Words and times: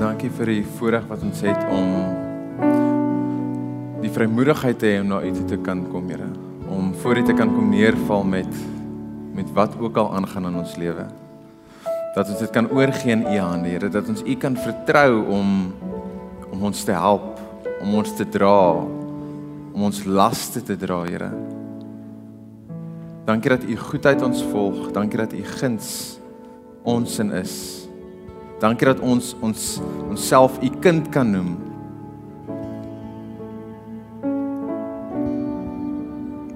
dankie 0.00 0.30
vir 0.32 0.48
die 0.48 0.62
voorreg 0.78 1.04
wat 1.10 1.20
ons 1.26 1.42
het 1.44 1.60
om 1.68 1.88
die 4.00 4.08
vrymoedigheid 4.12 4.78
te 4.80 4.94
hê 4.94 5.00
om 5.02 5.10
na 5.12 5.18
U 5.20 5.32
toe 5.36 5.44
te 5.50 5.58
kan 5.60 5.82
kom, 5.92 6.08
Here. 6.08 6.28
Om 6.72 6.94
voor 7.02 7.20
U 7.20 7.24
te 7.28 7.36
kan 7.36 7.52
kom 7.52 7.68
neerval 7.72 8.24
met 8.24 8.48
met 9.36 9.50
wat 9.54 9.76
ook 9.78 9.96
al 9.96 10.08
aangaan 10.16 10.48
in 10.48 10.56
ons 10.58 10.72
lewe. 10.76 11.04
Dat 12.16 12.28
ons 12.28 12.40
dit 12.40 12.50
kan 12.50 12.66
oorgee 12.72 13.12
in 13.12 13.26
U 13.28 13.36
hande, 13.38 13.68
Here, 13.68 13.88
dat 13.92 14.08
ons 14.08 14.24
U 14.24 14.36
kan 14.40 14.56
vertrou 14.56 15.26
om 15.28 15.74
om 16.50 16.64
ons 16.66 16.84
te 16.84 16.92
help, 16.92 17.38
om 17.80 17.94
ons 18.00 18.14
te 18.16 18.26
dra, 18.28 18.80
om 19.72 19.84
ons 19.86 20.04
laste 20.04 20.64
te 20.64 20.76
dra, 20.80 21.02
Here. 21.04 21.30
Dankie 23.28 23.52
dat 23.52 23.68
U 23.68 23.76
goedheid 23.76 24.24
ons 24.24 24.42
volg. 24.48 24.90
Dankie 24.96 25.20
dat 25.20 25.36
U 25.36 25.44
guns 25.60 26.18
ons 26.88 27.18
in 27.20 27.36
is. 27.36 27.89
Dankie 28.60 28.90
dat 28.90 29.00
ons 29.00 29.32
ons 29.40 29.80
onsself 30.10 30.58
U 30.60 30.68
kind 30.84 31.06
kan 31.14 31.30
noem. 31.32 31.54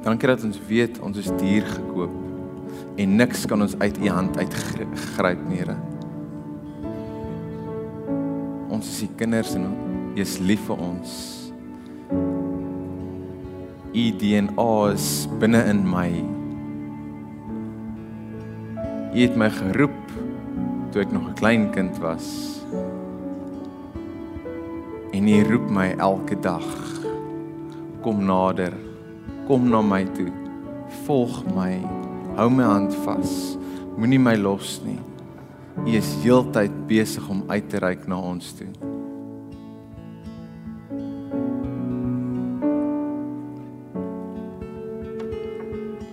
Dankie 0.04 0.28
dat 0.28 0.44
ons 0.44 0.58
weet 0.68 1.00
ons 1.00 1.16
is 1.16 1.30
duur 1.40 1.64
gekoop 1.64 2.20
en 3.00 3.16
niks 3.16 3.46
kan 3.48 3.64
ons 3.64 3.78
uit 3.80 3.96
U 4.04 4.12
hand 4.12 4.36
uitgryp 4.36 5.40
nie, 5.48 5.62
Here. 5.62 5.78
Ons 8.68 8.90
is 8.92 9.00
U 9.06 9.10
kinders 9.16 9.56
en 9.56 9.70
U 9.72 10.20
is 10.20 10.36
lief 10.44 10.68
vir 10.68 10.84
ons. 10.90 11.16
U 13.94 14.06
DNA 14.20 14.70
is 14.92 15.10
binne 15.40 15.64
in 15.72 15.84
my. 15.88 16.10
U 19.14 19.18
het 19.24 19.40
my 19.40 19.48
geroep 19.62 20.03
toe 20.94 21.02
ek 21.02 21.10
nog 21.10 21.26
'n 21.26 21.34
klein 21.34 21.70
kind 21.74 21.98
was. 21.98 22.62
En 25.10 25.28
U 25.28 25.42
roep 25.42 25.70
my 25.70 25.94
elke 25.98 26.40
dag. 26.40 26.66
Kom 28.00 28.24
nader. 28.24 28.72
Kom 29.46 29.68
na 29.68 29.82
my 29.82 30.04
toe. 30.04 30.30
Volg 31.04 31.42
my. 31.54 31.82
Hou 32.36 32.50
my 32.50 32.62
hand 32.62 32.94
vas. 32.94 33.58
Moenie 33.96 34.18
my 34.18 34.36
los 34.36 34.82
nie. 34.84 35.00
U 35.86 35.90
is 35.90 36.14
heeltyd 36.22 36.86
besig 36.86 37.28
om 37.28 37.42
uit 37.46 37.68
te 37.68 37.78
reik 37.78 38.06
na 38.06 38.18
ons 38.18 38.52
toe. 38.52 38.70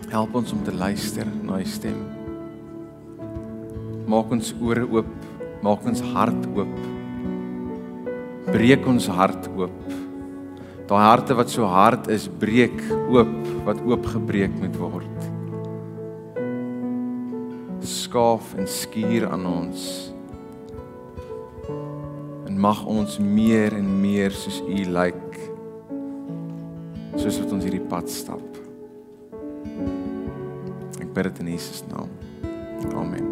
Help 0.09 0.35
ons 0.35 0.51
om 0.51 0.63
te 0.63 0.73
luister 0.73 1.27
na 1.43 1.59
U 1.59 1.65
stem. 1.65 2.20
Maak 4.11 4.31
ons 4.35 4.49
ore 4.59 4.83
oop, 4.91 5.11
maak 5.63 5.85
ons 5.87 6.01
hart 6.11 6.47
oop. 6.51 6.71
Breek 8.51 8.87
ons 8.89 9.07
hart 9.07 9.47
oop. 9.55 9.93
Daai 10.89 11.03
harte 11.05 11.37
wat 11.39 11.51
so 11.53 11.67
hard 11.71 12.09
is, 12.11 12.25
breek 12.41 12.75
oop, 13.07 13.31
wat 13.63 13.79
oopgebreek 13.87 14.57
moet 14.59 14.75
word. 14.81 15.27
Skaaf 17.87 18.51
en 18.59 18.67
skuur 18.67 19.29
aan 19.31 19.47
ons. 19.47 19.87
En 22.49 22.59
mag 22.59 22.83
ons 22.91 23.15
meer 23.23 23.77
en 23.79 23.91
meer 24.03 24.35
soos 24.35 24.59
U 24.67 24.83
lyk. 24.97 25.27
Soos 27.15 27.39
wat 27.39 27.55
ons 27.55 27.63
hierdie 27.63 27.85
pad 27.87 28.11
stap. 28.11 28.43
Ek 30.99 31.07
bid 31.15 31.29
dit 31.31 31.45
in 31.45 31.53
Jesus 31.55 31.85
naam. 31.87 32.11
Amen. 32.91 33.30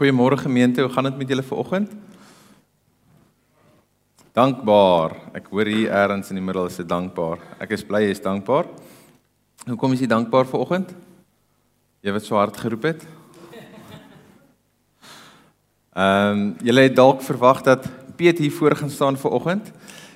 Goeiemôre 0.00 0.38
gemeente, 0.40 0.80
hoe 0.80 0.88
gaan 0.88 1.04
dit 1.04 1.16
met 1.16 1.28
julle 1.28 1.42
vanoggend? 1.42 1.90
Dankbaar. 4.32 5.12
Ek 5.36 5.50
hoor 5.52 5.68
hier 5.68 5.90
eers 5.92 6.30
in 6.32 6.38
die 6.40 6.44
middel 6.46 6.70
is 6.70 6.78
dit 6.80 6.88
dankbaar. 6.88 7.42
Ek 7.60 7.74
is 7.76 7.84
bly 7.84 8.00
jy 8.06 8.14
is 8.14 8.22
dankbaar. 8.24 8.64
Hoekom 9.66 9.92
is 9.92 10.00
jy 10.00 10.08
dankbaar 10.08 10.48
vanoggend? 10.48 10.94
Jy 12.00 12.16
wat 12.16 12.24
so 12.24 12.40
hard 12.40 12.56
geroep 12.56 12.88
het. 12.88 13.04
Ehm, 15.92 16.32
um, 16.32 16.42
julle 16.64 16.88
het 16.88 16.96
dalk 16.96 17.20
verwag 17.20 17.60
dat 17.68 17.84
Piet 18.16 18.40
hier 18.40 18.56
voor 18.56 18.78
gaan 18.80 18.96
staan 18.96 19.20
vanoggend. 19.20 19.68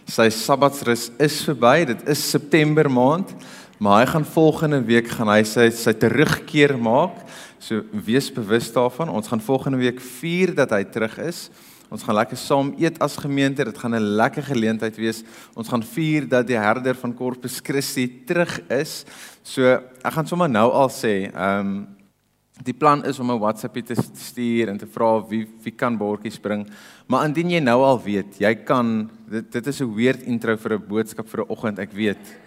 Sy 0.08 0.30
Sabbatsrus 0.32 1.10
is 1.20 1.42
verby. 1.44 1.84
Dit 1.92 2.08
is 2.08 2.24
September 2.30 2.88
maand, 2.88 3.36
maar 3.76 4.00
hy 4.00 4.12
gaan 4.14 4.24
volgende 4.24 4.80
week 4.80 5.12
gaan 5.12 5.28
hy 5.28 5.42
sy 5.44 5.68
sy 5.68 5.92
terugkeer 5.92 6.72
maak 6.80 7.20
So 7.64 7.80
wees 8.04 8.26
bewus 8.32 8.66
daarvan. 8.72 9.08
Ons 9.08 9.30
gaan 9.30 9.40
volgende 9.40 9.78
week 9.80 10.00
vier 10.20 10.50
dat 10.52 10.74
hy 10.74 10.82
terug 10.84 11.14
is. 11.24 11.46
Ons 11.88 12.02
gaan 12.04 12.18
lekker 12.18 12.36
saam 12.36 12.74
eet 12.76 12.98
as 13.00 13.16
gemeente. 13.16 13.64
Dit 13.64 13.78
gaan 13.80 13.94
'n 13.96 14.16
lekker 14.20 14.42
geleentheid 14.42 14.96
wees. 14.96 15.22
Ons 15.54 15.68
gaan 15.68 15.82
vier 15.82 16.28
dat 16.28 16.46
die 16.46 16.58
herder 16.58 16.94
van 16.94 17.14
Corpus 17.14 17.60
Christi 17.62 18.24
terug 18.26 18.60
is. 18.68 19.04
So 19.42 19.64
ek 19.64 20.12
gaan 20.12 20.26
sommer 20.26 20.48
nou 20.48 20.70
al 20.72 20.90
sê, 20.90 21.32
ehm 21.32 21.60
um, 21.60 21.86
die 22.62 22.74
plan 22.74 23.04
is 23.04 23.18
om 23.18 23.30
'n 23.30 23.38
WhatsApp 23.38 23.86
te 23.86 23.94
stuur 24.12 24.68
en 24.68 24.78
te 24.78 24.86
vra 24.86 25.26
wie 25.28 25.48
wie 25.62 25.72
kan 25.72 25.96
bordjies 25.96 26.38
bring. 26.38 26.68
Maar 27.06 27.24
indien 27.24 27.50
jy 27.50 27.60
nou 27.60 27.82
al 27.82 28.02
weet, 28.02 28.38
jy 28.38 28.54
kan 28.54 29.10
dit 29.30 29.52
dit 29.52 29.66
is 29.66 29.80
'n 29.80 29.94
weird 29.94 30.22
intro 30.22 30.56
vir 30.56 30.72
'n 30.74 30.86
boodskap 30.88 31.28
vir 31.28 31.40
'n 31.40 31.48
oggend, 31.48 31.78
ek 31.78 31.92
weet. 31.92 32.44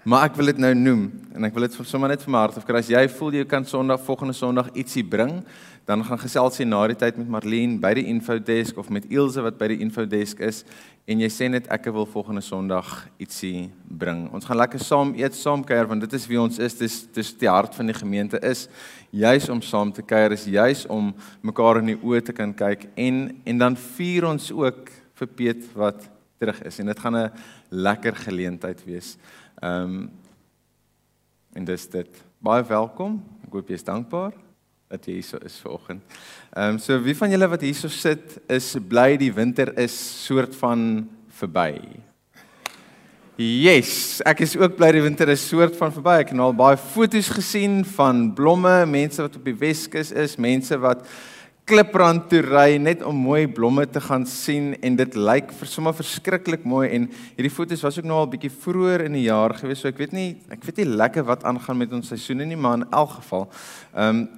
Maar 0.00 0.30
ek 0.30 0.36
wil 0.38 0.48
dit 0.48 0.60
nou 0.64 0.70
noem 0.72 1.00
en 1.36 1.44
ek 1.44 1.52
wil 1.52 1.66
dit 1.66 1.74
sommer 1.84 2.08
net 2.08 2.22
vir 2.24 2.32
my 2.32 2.40
hart 2.40 2.56
afkry. 2.56 2.80
As 2.80 2.88
jy 2.88 3.02
voel 3.12 3.34
jy 3.36 3.42
kan 3.44 3.66
Sondag 3.68 4.00
volgende 4.06 4.32
Sondag 4.32 4.70
ietsie 4.72 5.02
bring, 5.04 5.42
dan 5.84 6.00
gaan 6.06 6.20
gesels 6.22 6.56
jy 6.56 6.64
na 6.64 6.78
die 6.88 6.96
tyd 6.96 7.18
met 7.20 7.28
Marlene 7.28 7.76
by 7.82 7.90
die 7.98 8.06
info 8.08 8.38
desk 8.40 8.78
of 8.80 8.88
met 8.88 9.04
Ilse 9.12 9.44
wat 9.44 9.58
by 9.60 9.68
die 9.74 9.76
info 9.84 10.06
desk 10.08 10.40
is 10.40 10.62
en 11.04 11.20
jy 11.20 11.28
sê 11.28 11.50
net 11.52 11.68
ek 11.68 11.90
wil 11.92 12.08
volgende 12.08 12.40
Sondag 12.40 12.88
ietsie 13.20 13.66
bring. 13.84 14.22
Ons 14.32 14.48
gaan 14.48 14.56
lekker 14.62 14.80
saam 14.80 15.12
eet, 15.18 15.36
saam 15.36 15.66
kuier 15.68 15.90
want 15.90 16.06
dit 16.06 16.16
is 16.16 16.24
wie 16.30 16.40
ons 16.40 16.56
is. 16.56 16.78
Dis 16.80 16.96
dis 17.12 17.34
die 17.42 17.50
hart 17.52 17.76
van 17.76 17.92
die 17.92 17.98
gemeente 17.98 18.40
is 18.40 18.70
juis 19.12 19.50
om 19.52 19.60
saam 19.60 19.92
te 19.92 20.00
kuier, 20.00 20.32
is 20.32 20.46
juis 20.48 20.86
om 20.88 21.12
mekaar 21.44 21.82
in 21.82 21.92
die 21.92 21.98
oë 22.00 22.22
te 22.30 22.36
kan 22.40 22.56
kyk 22.56 22.88
en 22.96 23.26
en 23.44 23.60
dan 23.66 23.76
vier 23.98 24.30
ons 24.32 24.48
ook 24.48 24.88
vir 25.20 25.32
Piet 25.36 25.68
wat 25.76 26.08
terug 26.40 26.62
is 26.64 26.80
en 26.80 26.88
dit 26.88 27.04
gaan 27.04 27.16
'n 27.16 27.30
lekker 27.68 28.16
geleentheid 28.16 28.80
wees. 28.88 29.18
Ehm 29.60 29.82
um, 29.82 30.10
en 31.52 31.64
dis 31.64 31.88
dit. 31.92 32.20
Baie 32.38 32.62
welkom. 32.64 33.18
Ek 33.44 33.52
hoop 33.52 33.68
jy 33.68 33.76
is 33.76 33.84
dankbaar 33.84 34.30
dat 34.88 35.04
jy 35.04 35.18
hier 35.18 35.42
is 35.44 35.58
vanoggend. 35.60 36.00
Ehm 36.54 36.76
um, 36.76 36.78
so 36.80 36.96
wie 37.04 37.12
van 37.18 37.28
julle 37.28 37.48
wat 37.52 37.66
hierso 37.66 37.90
sit 37.92 38.38
is 38.48 38.70
bly 38.88 39.18
die 39.20 39.32
winter 39.36 39.74
is 39.78 39.92
soort 40.24 40.56
van 40.56 41.10
verby. 41.42 41.74
Yes, 43.36 44.22
ek 44.24 44.40
is 44.46 44.56
ook 44.56 44.78
bly 44.80 44.94
die 44.96 45.04
winter 45.04 45.28
is 45.28 45.44
soort 45.44 45.76
van 45.76 45.92
verby. 45.92 46.16
Ek 46.24 46.32
het 46.32 46.40
al 46.40 46.56
baie 46.56 46.80
foto's 46.80 47.28
gesien 47.28 47.82
van 47.98 48.30
blomme, 48.32 48.78
mense 48.88 49.20
wat 49.20 49.36
op 49.36 49.44
die 49.44 49.58
Weskus 49.60 50.14
is, 50.16 50.38
mense 50.40 50.80
wat 50.80 51.04
kliprand 51.70 52.26
toe 52.30 52.40
ry 52.42 52.78
net 52.82 53.04
om 53.06 53.14
mooi 53.14 53.44
blomme 53.46 53.84
te 53.86 54.02
gaan 54.02 54.24
sien 54.26 54.72
en 54.82 54.96
dit 54.98 55.16
lyk 55.18 55.52
vir 55.54 55.70
sommer 55.70 55.94
verskriklik 55.94 56.66
mooi 56.66 56.88
en 56.96 57.06
hierdie 57.36 57.52
foto's 57.54 57.84
was 57.86 58.00
ook 58.00 58.08
nou 58.10 58.18
al 58.18 58.30
bietjie 58.32 58.50
vroeër 58.50 59.06
in 59.06 59.18
die 59.18 59.28
jaar 59.28 59.54
gewees 59.60 59.84
so 59.84 59.90
ek 59.90 60.02
weet 60.02 60.16
nie 60.16 60.28
ek 60.50 60.66
weet 60.66 60.82
nie 60.82 60.90
lekker 60.90 61.26
wat 61.30 61.46
aangaan 61.46 61.78
met 61.78 61.94
ons 61.94 62.10
seisoene 62.10 62.48
nie 62.48 62.58
maar 62.58 62.80
in 62.80 62.86
elk 62.90 63.20
geval 63.20 63.48
ehm 63.94 64.10
um, 64.10 64.28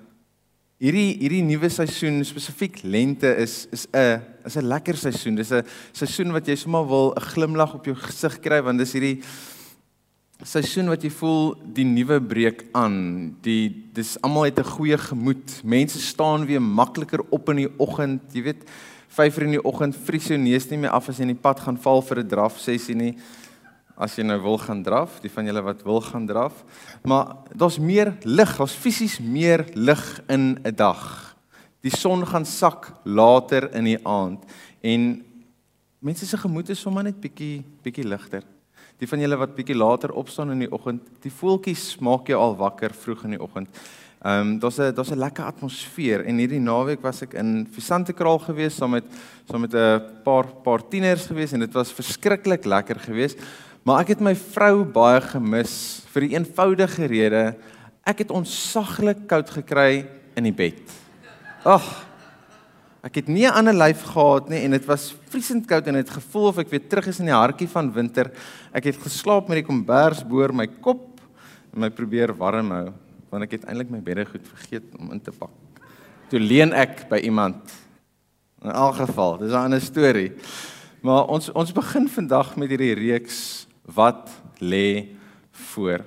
hierdie 0.82 1.12
hierdie 1.20 1.44
nuwe 1.46 1.68
seisoen 1.70 2.24
spesifiek 2.26 2.80
lente 2.82 3.30
is 3.38 3.68
is 3.70 3.86
'n 3.94 4.18
is 4.44 4.56
'n 4.56 4.66
lekker 4.66 4.96
seisoen. 4.96 5.36
Dis 5.36 5.52
'n 5.52 5.62
seisoen 5.92 6.32
wat 6.32 6.46
jy 6.46 6.56
sommer 6.56 6.84
wil 6.86 7.14
'n 7.14 7.20
glimlag 7.20 7.74
op 7.74 7.84
jou 7.86 7.94
gesig 7.94 8.40
kry 8.40 8.60
want 8.60 8.78
dis 8.78 8.92
hierdie 8.92 9.22
seisoen 10.42 10.90
wat 10.90 11.04
jy 11.04 11.10
voel 11.14 11.52
die 11.74 11.86
nuwe 11.86 12.18
breek 12.20 12.64
aan. 12.76 13.34
Die 13.44 13.70
dis 13.94 14.16
almal 14.22 14.48
het 14.50 14.58
'n 14.58 14.64
goeie 14.64 14.98
gemoed. 14.98 15.62
Mense 15.64 16.00
staan 16.00 16.46
weer 16.46 16.62
makliker 16.62 17.20
op 17.30 17.48
in 17.48 17.56
die 17.56 17.78
oggend. 17.78 18.22
Jy 18.32 18.42
weet, 18.42 18.64
5:00 19.08 19.42
in 19.42 19.50
die 19.50 19.64
oggend 19.64 19.96
vries 19.96 20.26
jou 20.26 20.38
neus 20.38 20.68
nie 20.70 20.78
meer 20.78 20.90
af 20.90 21.08
as 21.08 21.16
jy 21.16 21.22
in 21.22 21.34
die 21.34 21.42
pad 21.42 21.60
gaan 21.60 21.76
val 21.76 22.02
vir 22.02 22.18
'n 22.18 22.28
draf 22.28 22.58
sessie 22.58 22.94
nie. 22.94 23.16
As 23.96 24.16
jy 24.16 24.24
nou 24.24 24.40
wil 24.40 24.58
gaan 24.58 24.82
draf, 24.82 25.20
die 25.20 25.30
van 25.30 25.44
julle 25.44 25.62
wat 25.62 25.82
wil 25.82 26.00
gaan 26.00 26.26
draf. 26.26 26.64
Maar 27.04 27.36
daar's 27.54 27.78
meer 27.78 28.16
lig, 28.22 28.56
daar's 28.56 28.74
fisies 28.74 29.20
meer 29.20 29.66
lig 29.74 30.20
in 30.28 30.58
'n 30.64 30.74
dag. 30.74 31.36
Die 31.82 31.96
son 31.96 32.26
gaan 32.26 32.44
sak 32.44 32.92
later 33.04 33.74
in 33.74 33.84
die 33.84 34.06
aand 34.06 34.44
en 34.80 35.24
mense 35.98 36.26
se 36.26 36.36
gemoed 36.36 36.68
is 36.68 36.80
sommer 36.80 37.02
net 37.02 37.20
bietjie 37.20 37.64
bietjie 37.82 38.04
ligter. 38.04 38.42
Die 39.02 39.08
van 39.10 39.18
julle 39.18 39.34
wat 39.34 39.56
bietjie 39.56 39.74
later 39.74 40.12
opstaan 40.14 40.52
in 40.54 40.60
die 40.62 40.70
oggend, 40.70 41.02
die 41.24 41.32
voeltjies 41.34 41.96
maak 42.06 42.28
jou 42.30 42.36
al 42.38 42.52
wakker 42.54 42.92
vroeg 42.94 43.24
in 43.26 43.34
die 43.34 43.40
oggend. 43.42 43.80
Ehm 44.22 44.52
um, 44.52 44.58
daar's 44.62 44.78
'n 44.78 44.94
daar's 44.94 45.10
'n 45.10 45.18
lekker 45.18 45.44
atmosfeer 45.44 46.22
en 46.24 46.38
hierdie 46.38 46.60
naweek 46.60 47.02
was 47.02 47.22
ek 47.22 47.34
in 47.34 47.66
Visantekraal 47.66 48.38
gewees 48.38 48.76
saam 48.76 48.90
met 48.90 49.04
saam 49.50 49.60
met 49.60 49.74
'n 49.74 50.22
paar 50.22 50.46
paar 50.62 50.88
tieners 50.88 51.26
gewees 51.26 51.52
en 51.52 51.60
dit 51.60 51.72
was 51.72 51.92
verskriklik 51.92 52.64
lekker 52.64 53.00
geweest. 53.00 53.38
Maar 53.82 54.00
ek 54.02 54.08
het 54.08 54.20
my 54.20 54.34
vrou 54.34 54.84
baie 54.84 55.20
gemis 55.20 56.04
vir 56.14 56.20
die 56.20 56.36
eenvoudige 56.36 57.06
rede 57.06 57.56
ek 58.06 58.18
het 58.18 58.30
onsaglik 58.30 59.26
koud 59.26 59.50
gekry 59.50 60.06
in 60.36 60.44
die 60.44 60.54
bed. 60.54 60.80
Ag. 61.64 62.11
Ek 63.02 63.16
het 63.18 63.28
nie 63.28 63.46
'n 63.46 63.52
ander 63.58 63.74
lyf 63.74 64.02
gehad 64.02 64.48
nie 64.48 64.62
en 64.62 64.70
dit 64.70 64.84
was 64.86 65.14
vriesend 65.28 65.66
koud 65.66 65.86
en 65.86 65.94
dit 65.94 66.10
gevoel 66.10 66.46
of 66.46 66.58
ek 66.58 66.70
weer 66.70 66.88
terug 66.88 67.06
is 67.06 67.18
in 67.18 67.26
die 67.26 67.34
hartjie 67.34 67.68
van 67.68 67.92
winter. 67.92 68.30
Ek 68.72 68.84
het 68.84 68.96
geslaap 68.96 69.48
met 69.48 69.58
die 69.58 69.66
kombers 69.66 70.22
bo 70.22 70.46
my 70.52 70.66
kop 70.66 71.20
en 71.74 71.80
my 71.80 71.90
probeer 71.90 72.32
warm 72.32 72.70
hou 72.70 72.92
want 73.30 73.42
ek 73.42 73.50
het 73.50 73.64
eintlik 73.64 73.90
my 73.90 73.98
beddegoed 73.98 74.46
vergeet 74.46 74.84
om 74.98 75.10
in 75.10 75.20
te 75.20 75.32
pak. 75.32 75.50
Toe 76.30 76.38
leen 76.38 76.72
ek 76.72 77.08
by 77.08 77.18
iemand. 77.18 77.56
In 78.62 78.70
elk 78.70 78.94
geval, 78.94 79.38
dis 79.38 79.50
'n 79.50 79.64
ander 79.64 79.80
storie. 79.80 80.32
Maar 81.02 81.26
ons 81.26 81.50
ons 81.50 81.72
begin 81.72 82.08
vandag 82.08 82.56
met 82.56 82.68
hierdie 82.68 82.94
reeks 82.94 83.66
wat 83.84 84.30
lê 84.60 85.16
voor. 85.50 86.04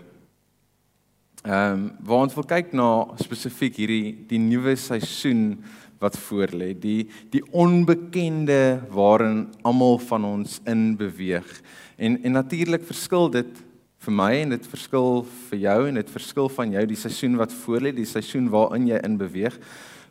Ehm 1.44 1.74
um, 1.74 1.92
waar 2.00 2.24
ons 2.24 2.34
wil 2.34 2.44
kyk 2.44 2.72
na 2.74 3.06
spesifiek 3.20 3.76
hierdie 3.76 4.26
die 4.28 4.40
nuwe 4.40 4.76
seisoen 4.76 5.64
wat 6.00 6.18
voor 6.18 6.52
lê, 6.52 6.74
die 6.74 7.08
die 7.34 7.44
onbekende 7.52 8.82
waarin 8.94 9.48
almal 9.64 10.00
van 10.00 10.26
ons 10.26 10.60
in 10.66 10.96
beweeg. 10.98 11.48
En 11.96 12.20
en 12.24 12.32
natuurlik 12.32 12.84
verskil 12.86 13.30
dit 13.30 13.64
vir 14.06 14.14
my 14.14 14.32
en 14.44 14.54
dit 14.54 14.68
verskil 14.70 15.24
vir 15.50 15.60
jou 15.60 15.80
en 15.88 16.02
dit 16.02 16.10
verskil 16.14 16.50
van 16.50 16.72
jou 16.78 16.86
die 16.86 17.00
seisoen 17.00 17.38
wat 17.40 17.54
voor 17.64 17.82
lê, 17.82 17.94
die 17.96 18.10
seisoen 18.10 18.50
waarin 18.54 18.88
jy 18.88 19.00
in 19.04 19.18
beweeg, 19.18 19.58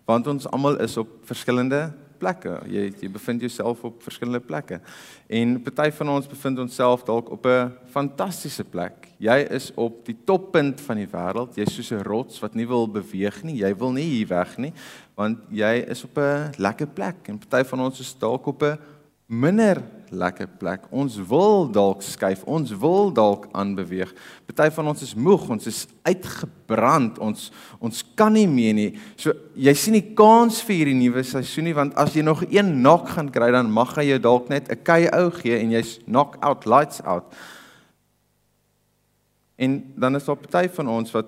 want 0.09 0.27
ons 0.27 0.49
almal 0.51 0.81
is 0.83 0.97
op 1.01 1.11
verskillende 1.29 1.87
plekke. 2.25 2.57
Jy 2.73 2.89
jy 3.03 3.11
bevind 3.13 3.45
jouself 3.45 3.85
op 3.85 4.03
verskillende 4.05 4.41
plekke. 4.45 4.81
En 5.29 5.57
party 5.67 5.91
van 5.99 6.13
ons 6.17 6.31
bevind 6.31 6.63
onsself 6.65 7.05
dalk 7.05 7.31
op 7.35 7.47
'n 7.47 7.73
fantastiese 7.93 8.65
plek. 8.65 9.09
Jy 9.19 9.39
is 9.51 9.71
op 9.77 10.05
die 10.07 10.17
toppunt 10.25 10.81
van 10.81 10.97
die 10.97 11.09
wêreld. 11.09 11.57
Jy's 11.57 11.75
soos 11.75 11.93
'n 11.93 12.03
rots 12.03 12.41
wat 12.41 12.55
nie 12.55 12.67
wil 12.67 12.89
beweeg 12.89 13.43
nie. 13.45 13.57
Jy 13.57 13.77
wil 13.77 13.93
nie 13.93 14.09
hier 14.09 14.29
weg 14.29 14.59
nie, 14.59 14.73
want 15.15 15.39
jy 15.51 15.85
is 15.89 16.05
op 16.05 16.19
'n 16.19 16.53
lekker 16.59 16.87
plek. 16.87 17.29
En 17.29 17.39
party 17.39 17.69
van 17.69 17.81
ons 17.81 18.01
is 18.01 18.19
dalk 18.19 18.47
op 18.47 18.63
'n 18.63 18.79
minder 19.27 19.81
lekker 20.15 20.49
plek. 20.61 20.85
Ons 20.95 21.17
wil 21.29 21.67
dalk 21.73 22.03
skuif, 22.05 22.45
ons 22.51 22.71
wil 22.81 23.11
dalk 23.15 23.49
aanbeweeg. 23.57 24.13
Party 24.47 24.69
van 24.77 24.91
ons 24.93 25.03
is 25.05 25.15
moeg, 25.17 25.47
ons 25.51 25.69
is 25.71 25.85
uitgebrand, 26.07 27.19
ons 27.25 27.49
ons 27.85 28.05
kan 28.19 28.33
nie 28.35 28.47
meer 28.51 28.77
nie. 28.77 28.89
So 29.21 29.35
jy 29.57 29.75
sien 29.79 29.97
die 29.99 30.15
kans 30.17 30.61
vir 30.67 30.81
hierdie 30.81 30.99
nuwe 30.99 31.25
seisoen 31.27 31.69
nie 31.69 31.77
want 31.77 31.97
as 32.01 32.15
jy 32.17 32.25
nog 32.27 32.45
een 32.47 32.77
knock 32.79 33.11
gaan 33.17 33.33
kry 33.35 33.51
dan 33.55 33.73
mag 33.73 33.97
hy 33.99 34.11
jou 34.13 34.21
dalk 34.23 34.51
net 34.53 34.71
'n 34.71 34.85
kei 34.85 35.09
ou 35.09 35.31
gee 35.31 35.59
en 35.59 35.73
jy's 35.73 35.99
knock 36.07 36.37
out 36.41 36.67
lights 36.67 37.03
out. 37.03 37.33
En 39.57 39.93
dan 39.97 40.17
is 40.17 40.25
daar 40.25 40.37
party 40.37 40.69
van 40.69 40.89
ons 40.89 41.13
wat 41.13 41.27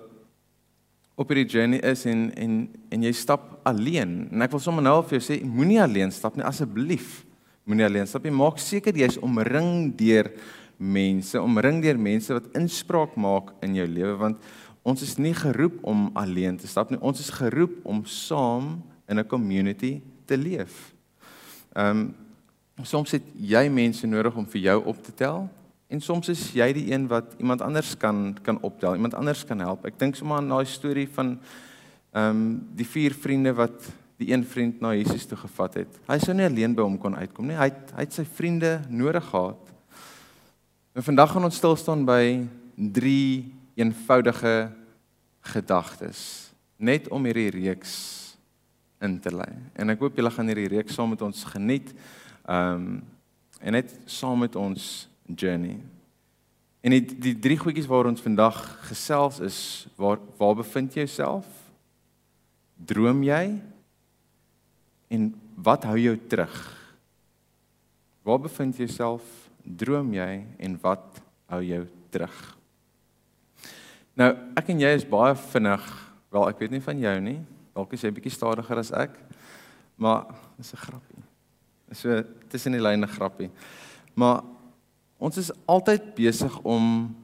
op 1.16 1.28
hierdie 1.28 1.48
journey 1.48 1.81
is 1.81 2.04
en 2.04 2.31
en 2.37 2.69
en 2.90 3.02
jy 3.02 3.12
stap 3.12 3.60
alleen. 3.64 4.28
En 4.31 4.43
ek 4.43 4.50
wil 4.50 4.60
sommer 4.60 4.82
nou 4.82 5.02
vir 5.02 5.19
jou 5.19 5.25
sê 5.32 5.44
moenie 5.44 5.82
alleen 5.82 6.12
stap 6.12 6.37
nie 6.37 6.44
asseblief 6.44 7.25
moenie 7.67 7.87
alleen 7.87 8.07
stap 8.07 8.25
nie. 8.27 8.35
Maak 8.35 8.61
seker 8.63 8.95
jy's 8.95 9.19
omring 9.19 9.91
deur 9.99 10.31
mense, 10.79 11.35
omring 11.41 11.81
deur 11.83 11.99
mense 11.99 12.35
wat 12.35 12.47
inspraak 12.59 13.17
maak 13.19 13.51
in 13.67 13.75
jou 13.81 13.87
lewe 13.91 14.15
want 14.21 14.53
ons 14.87 15.03
is 15.03 15.17
nie 15.19 15.35
geroep 15.35 15.81
om 15.83 16.13
alleen 16.15 16.61
te 16.63 16.69
stap 16.71 16.93
nie. 16.93 17.01
Ons 17.03 17.25
is 17.25 17.33
geroep 17.35 17.81
om 17.83 18.05
saam 18.07 18.77
in 19.11 19.19
'n 19.19 19.27
community 19.27 20.01
te 20.27 20.37
leef. 20.37 20.95
Ehm 21.75 21.91
um, 21.91 22.15
soms 22.85 23.11
het 23.11 23.23
jy 23.41 23.69
mense 23.69 24.07
nodig 24.07 24.37
om 24.37 24.47
vir 24.47 24.61
jou 24.61 24.85
op 24.85 25.03
te 25.03 25.13
tel 25.15 25.49
en 25.89 26.01
soms 26.01 26.29
is 26.29 26.53
jy 26.53 26.73
die 26.73 26.93
een 26.93 27.09
wat 27.09 27.35
iemand 27.39 27.61
anders 27.61 27.97
kan 27.97 28.37
kan 28.43 28.59
optel, 28.63 28.95
iemand 28.95 29.15
anders 29.15 29.45
kan 29.45 29.59
help. 29.59 29.87
Ek 29.87 29.99
dink 29.99 30.15
sommer 30.15 30.37
aan 30.37 30.49
daai 30.49 30.67
storie 30.67 31.09
van 31.09 31.39
ehm 32.13 32.31
um, 32.31 32.69
die 32.77 32.87
vier 32.87 33.13
vriende 33.15 33.53
wat 33.55 33.93
die 34.21 34.31
een 34.33 34.45
vriend 34.49 34.81
na 34.81 34.95
Jesus 34.97 35.27
toe 35.29 35.39
gevat 35.39 35.83
het. 35.83 35.99
Hy 36.09 36.19
sou 36.23 36.35
nie 36.37 36.47
alleen 36.47 36.75
by 36.77 36.85
hom 36.85 36.97
kon 36.99 37.17
uitkom 37.17 37.51
nie. 37.51 37.59
Hy 37.59 37.69
het, 37.69 37.93
hy 37.97 38.07
het 38.07 38.17
sy 38.17 38.25
vriende 38.37 38.79
nodig 38.89 39.25
gehad. 39.29 39.73
En 40.97 41.05
vandag 41.05 41.35
gaan 41.35 41.45
ons 41.45 41.59
stil 41.61 41.77
staan 41.77 42.07
by 42.09 42.47
drie 42.77 43.53
eenvoudige 43.77 44.71
gedagtes 45.53 46.21
net 46.77 47.09
om 47.13 47.25
hierdie 47.29 47.51
reeks 47.53 47.93
in 49.05 49.19
te 49.21 49.33
lei. 49.33 49.51
En 49.77 49.93
ek 49.93 50.01
hoop 50.01 50.17
julle 50.17 50.33
gaan 50.33 50.49
hierdie 50.49 50.71
reeks 50.73 50.97
saam 50.97 51.13
met 51.13 51.25
ons 51.25 51.45
geniet. 51.53 51.93
Ehm 52.47 52.89
um, 52.89 52.97
en 53.57 53.73
net 53.73 53.95
saam 54.05 54.43
met 54.45 54.57
ons 54.61 55.09
journey. 55.25 55.79
En 56.85 56.93
die, 56.93 57.01
die 57.03 57.33
drie 57.41 57.57
goedjies 57.57 57.89
waar 57.89 58.07
ons 58.07 58.21
vandag 58.21 58.59
gesels 58.85 59.41
is, 59.41 59.59
waar 59.97 60.21
waar 60.37 60.59
bevind 60.59 60.93
jy 60.95 61.07
jouself? 61.07 61.49
Droom 62.77 63.25
jy? 63.25 63.57
En 65.08 65.31
wat 65.55 65.85
hou 65.85 65.99
jou 65.99 66.17
terug? 66.29 66.55
Waar 68.26 68.43
bevind 68.43 68.76
jy 68.76 68.87
jouself? 68.88 69.26
Droom 69.62 70.12
jy 70.14 70.44
en 70.58 70.79
wat 70.82 71.20
hou 71.50 71.62
jou 71.62 71.85
terug? 72.14 72.37
Nou, 74.17 74.31
ek 74.56 74.73
en 74.73 74.81
jy 74.81 74.93
is 74.97 75.06
baie 75.08 75.35
vinnig. 75.53 75.85
Wel, 76.32 76.49
ek 76.49 76.62
weet 76.62 76.75
nie 76.75 76.85
van 76.85 77.03
jou 77.03 77.14
nie. 77.20 77.38
Dalk 77.76 77.93
is 77.93 78.03
jy 78.06 78.11
bietjie 78.17 78.32
stadiger 78.35 78.81
as 78.81 78.93
ek. 78.97 79.19
Maar 79.97 80.26
dis 80.56 80.73
'n 80.73 80.85
grappie. 80.87 81.23
Dis 81.88 82.00
so 82.00 82.23
tussen 82.49 82.73
die 82.73 82.82
lyne 82.82 83.06
grappie. 83.06 83.50
Maar 84.14 84.43
ons 85.19 85.37
is 85.37 85.53
altyd 85.67 86.14
besig 86.14 86.58
om 86.64 87.14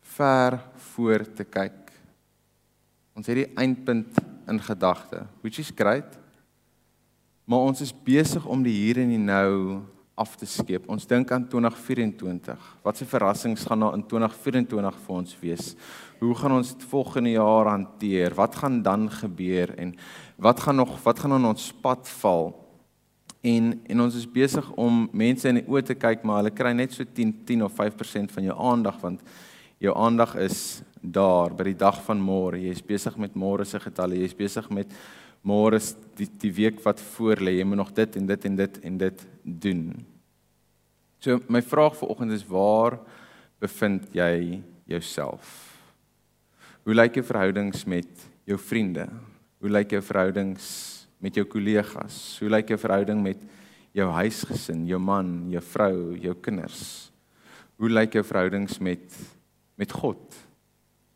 ver 0.00 0.60
voor 0.76 1.24
te 1.34 1.44
kyk. 1.44 1.92
Ons 3.14 3.26
het 3.26 3.36
die 3.36 3.54
eindpunt 3.56 4.18
in 4.48 4.60
gedagte, 4.60 5.26
which 5.42 5.58
is 5.58 5.72
great. 5.74 6.18
Maar 7.44 7.58
ons 7.58 7.80
is 7.84 7.92
besig 8.04 8.44
om 8.48 8.62
die 8.64 8.72
hier 8.72 9.02
en 9.02 9.10
die 9.12 9.20
nou 9.20 9.82
af 10.16 10.36
te 10.38 10.46
skep. 10.48 10.86
Ons 10.88 11.04
dink 11.10 11.32
aan 11.34 11.44
2024. 11.50 12.68
Wat 12.86 12.96
se 12.96 13.06
verrassings 13.08 13.66
gaan 13.68 13.82
daar 13.82 13.96
in 13.98 14.04
2024 14.08 15.00
vir 15.04 15.14
ons 15.14 15.34
wees? 15.42 15.72
Hoe 16.22 16.34
gaan 16.38 16.54
ons 16.56 16.70
dit 16.72 16.84
volgende 16.88 17.34
jaar 17.34 17.68
hanteer? 17.72 18.34
Wat 18.38 18.56
gaan 18.56 18.80
dan 18.82 19.08
gebeur 19.10 19.74
en 19.76 19.92
wat 20.40 20.62
gaan 20.64 20.80
nog 20.80 20.94
wat 21.02 21.18
gaan 21.20 21.36
in 21.36 21.50
ons 21.50 21.72
pad 21.82 22.08
val? 22.22 22.54
En 23.44 23.74
en 23.92 24.00
ons 24.06 24.16
is 24.16 24.30
besig 24.30 24.70
om 24.80 25.04
mense 25.12 25.48
in 25.48 25.60
die 25.60 25.66
oë 25.68 25.82
te 25.90 25.98
kyk, 25.98 26.24
maar 26.24 26.40
hulle 26.40 26.54
kry 26.54 26.72
net 26.72 26.94
so 26.94 27.04
10 27.04 27.42
10 27.44 27.66
of 27.66 27.74
5% 27.76 28.32
van 28.32 28.48
jou 28.48 28.56
aandag 28.56 29.02
want 29.02 29.20
jou 29.82 29.92
aandag 29.92 30.38
is 30.40 30.80
daar 31.02 31.52
by 31.52 31.66
die 31.68 31.76
dag 31.76 31.98
van 32.06 32.22
môre. 32.22 32.56
Jy 32.56 32.72
is 32.72 32.86
besig 32.86 33.18
met 33.20 33.34
môre 33.36 33.66
se 33.68 33.76
getalle. 33.82 34.16
Jy 34.16 34.30
is 34.30 34.38
besig 34.38 34.70
met 34.72 34.94
môre 35.44 35.76
is 35.76 35.92
die 36.16 36.28
die 36.40 36.52
week 36.56 36.80
wat 36.84 37.00
voor 37.14 37.42
lê. 37.42 37.58
Jy 37.58 37.68
moet 37.68 37.82
nog 37.82 37.92
dit 37.94 38.16
en 38.16 38.26
dit 38.26 38.44
en 38.48 38.56
dit 38.56 38.80
en 38.88 38.98
dit 38.98 39.24
doen. 39.44 39.84
So 41.20 41.40
my 41.48 41.62
vraag 41.64 41.96
vir 42.00 42.10
oggend 42.12 42.34
is 42.36 42.46
waar 42.48 42.98
bevind 43.62 44.08
jy 44.16 44.60
jouself? 44.88 45.52
Hoe 46.84 46.96
lyk 46.96 47.16
jou 47.16 47.24
verhoudings 47.24 47.84
met 47.88 48.26
jou 48.44 48.58
vriende? 48.60 49.06
Hoe 49.60 49.72
lyk 49.72 49.94
jou 49.96 50.02
verhoudings 50.04 50.66
met 51.24 51.36
jou 51.36 51.46
kollegas? 51.48 52.18
Hoe 52.42 52.50
lyk 52.52 52.74
jou 52.74 52.80
verhouding 52.80 53.22
met 53.24 53.40
jou 53.96 54.08
huisgesin, 54.10 54.82
jou 54.88 55.00
man, 55.00 55.46
jou 55.52 55.62
vrou, 55.64 55.96
jou 56.20 56.34
kinders? 56.44 57.10
Hoe 57.80 57.88
lyk 57.88 58.18
jou 58.18 58.24
verhoudings 58.24 58.80
met 58.80 59.20
met 59.80 59.90
God? 59.90 60.36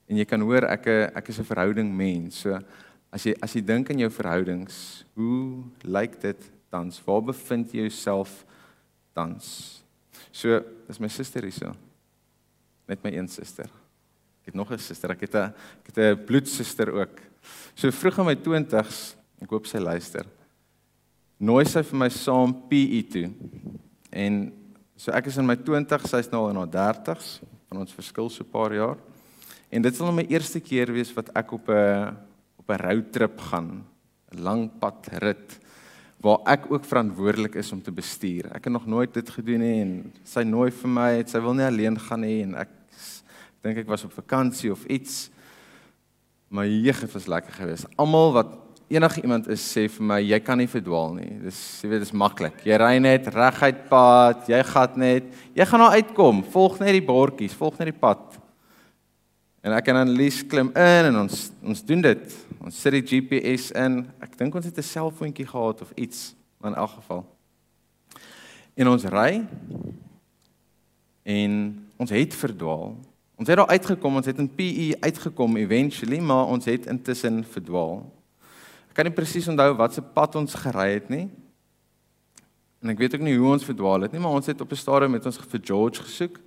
En 0.08 0.16
jy 0.16 0.24
kan 0.24 0.40
hoor 0.40 0.64
ek 0.72 0.88
ek 1.16 1.28
is 1.28 1.38
'n 1.38 1.52
verhouding 1.52 1.92
mens. 1.92 2.40
So 2.40 2.56
As 3.10 3.24
jy 3.24 3.34
as 3.40 3.54
jy 3.56 3.62
dink 3.64 3.90
aan 3.90 4.02
jou 4.02 4.10
verhoudings, 4.12 5.04
hoe 5.16 5.64
lyk 5.82 6.18
dit 6.20 6.48
tans? 6.68 7.00
Waar 7.06 7.22
bevind 7.30 7.72
jy 7.72 7.86
jouself 7.86 8.44
tans? 9.16 9.80
So, 10.32 10.60
dis 10.86 11.00
my 11.00 11.08
suster 11.08 11.46
hierso. 11.46 11.72
Net 12.88 13.02
my 13.04 13.12
een 13.14 13.28
suster. 13.32 13.70
Ek 14.42 14.52
het 14.52 14.54
nog 14.54 14.70
'n 14.72 14.78
suster. 14.78 15.10
Ek 15.10 15.20
het 15.20 15.34
'n 15.34 15.52
ek 15.80 15.86
het 15.86 15.98
'n 15.98 16.24
bloedsuster 16.24 16.92
ook. 16.92 17.20
So 17.74 17.90
vroeg 17.90 18.18
in 18.18 18.24
my 18.26 18.36
20's, 18.36 19.16
ek 19.40 19.50
hoop 19.50 19.66
sy 19.66 19.78
luister. 19.78 20.26
Nooi 21.38 21.64
sy 21.64 21.82
vir 21.82 21.98
my 21.98 22.08
saam 22.08 22.52
PE 22.68 23.02
toe. 23.08 23.30
En 24.10 24.52
so 24.96 25.12
ek 25.12 25.26
is 25.26 25.36
in 25.38 25.46
my 25.46 25.56
20's, 25.56 26.10
sy's 26.10 26.30
nou 26.30 26.50
in 26.50 26.56
haar 26.56 26.66
30's. 26.66 27.40
Van 27.68 27.78
ons 27.78 27.92
verskil 27.92 28.30
so 28.30 28.44
'n 28.44 28.50
paar 28.50 28.74
jaar. 28.74 28.96
En 29.70 29.82
dit 29.82 29.94
sal 29.94 30.06
nou 30.06 30.16
my 30.16 30.26
eerste 30.28 30.60
keer 30.60 30.92
wees 30.92 31.12
wat 31.14 31.30
ek 31.34 31.52
op 31.52 31.68
'n 31.68 32.16
'n 32.68 32.84
roadtrip 32.84 33.40
gaan, 33.40 33.84
'n 34.32 34.42
lang 34.42 34.70
pad 34.78 35.08
rit 35.22 35.58
waar 36.20 36.38
ek 36.46 36.66
ook 36.70 36.84
verantwoordelik 36.84 37.54
is 37.54 37.72
om 37.72 37.82
te 37.82 37.92
bestuur. 37.92 38.50
Ek 38.50 38.64
het 38.64 38.72
nog 38.72 38.86
nooit 38.86 39.14
dit 39.14 39.30
gedoen 39.30 39.60
nie 39.60 39.80
en 39.80 40.12
sy 40.24 40.42
nooi 40.42 40.70
vir 40.70 40.90
my, 40.90 41.10
het, 41.20 41.30
sy 41.30 41.38
wil 41.38 41.54
nie 41.54 41.66
alleen 41.66 41.98
gaan 41.98 42.20
nie 42.20 42.42
en 42.42 42.54
ek 42.54 42.68
dink 43.62 43.78
ek 43.82 43.90
was 43.90 44.04
op 44.04 44.14
vakansie 44.16 44.72
of 44.72 44.84
iets. 44.90 45.28
Maar 46.48 46.66
jeeg 46.66 47.00
het 47.04 47.12
was 47.12 47.28
lekker 47.28 47.52
geweest. 47.52 47.86
Almal 47.96 48.32
wat 48.32 48.54
enige 48.88 49.22
iemand 49.22 49.48
is 49.52 49.62
sê 49.62 49.84
vir 49.92 50.06
my 50.10 50.18
jy 50.22 50.38
kan 50.40 50.58
nie 50.58 50.68
verdwaal 50.70 51.12
nie. 51.18 51.30
Dis 51.44 51.60
jy 51.84 51.90
weet 51.92 52.04
dis 52.06 52.14
maklik. 52.16 52.62
Jy 52.66 52.78
ry 52.80 52.94
net 53.04 53.28
reguit 53.34 53.84
pad, 53.90 54.46
jy 54.48 54.62
gaan 54.70 54.98
net, 55.00 55.28
jy 55.54 55.66
gaan 55.68 55.84
nou 55.84 55.90
uitkom. 55.92 56.42
Volg 56.54 56.78
net 56.80 56.96
die 56.96 57.04
bordjies, 57.04 57.56
volg 57.58 57.78
net 57.78 57.92
die 57.92 58.00
pad. 58.00 58.37
En 59.60 59.74
ek 59.74 59.90
en 59.90 59.98
Annelies 60.04 60.44
klim 60.46 60.70
in 60.70 61.08
en 61.10 61.16
ons 61.24 61.48
ons 61.62 61.84
doen 61.84 62.02
dit. 62.04 62.36
Ons 62.62 62.78
sit 62.78 62.94
die 62.94 63.02
GPS 63.02 63.72
in. 63.78 64.04
Ek 64.22 64.36
dink 64.38 64.54
ons 64.54 64.64
het 64.64 64.78
'n 64.78 64.82
selfoontjie 64.82 65.46
gehad 65.46 65.82
of 65.82 65.90
iets 65.96 66.34
in 66.62 66.74
elk 66.74 66.90
geval. 66.90 67.26
En 68.74 68.88
ons 68.88 69.04
ry 69.04 69.46
en 71.22 71.52
ons 71.96 72.10
het 72.10 72.34
verdwaal. 72.34 72.96
Ons 73.38 73.48
het 73.48 73.56
daar 73.56 73.66
uitgekom, 73.66 74.16
ons 74.16 74.26
het 74.26 74.38
in 74.38 74.54
PE 74.54 74.96
uitgekom 75.00 75.56
eventually, 75.56 76.18
maar 76.18 76.46
ons 76.46 76.64
het 76.64 76.86
intussen 76.86 77.44
verdwaal. 77.44 78.02
Ek 78.88 78.94
kan 78.94 79.04
nie 79.04 79.14
presies 79.14 79.48
onthou 79.48 79.74
wat 79.78 79.94
se 79.94 80.02
pad 80.02 80.34
ons 80.34 80.54
gery 80.54 80.92
het 80.92 81.08
nie. 81.08 81.28
En 82.82 82.90
ek 82.90 82.98
weet 82.98 83.14
ook 83.14 83.20
nie 83.26 83.36
hoe 83.36 83.52
ons 83.52 83.66
verdwaal 83.66 84.06
het 84.06 84.12
nie, 84.12 84.20
maar 84.20 84.38
ons 84.38 84.46
het 84.46 84.60
op 84.60 84.70
'n 84.70 84.76
stadium 84.76 85.10
met 85.10 85.26
ons 85.26 85.38
vir 85.38 85.60
George 85.62 86.02
gesoek. 86.02 86.38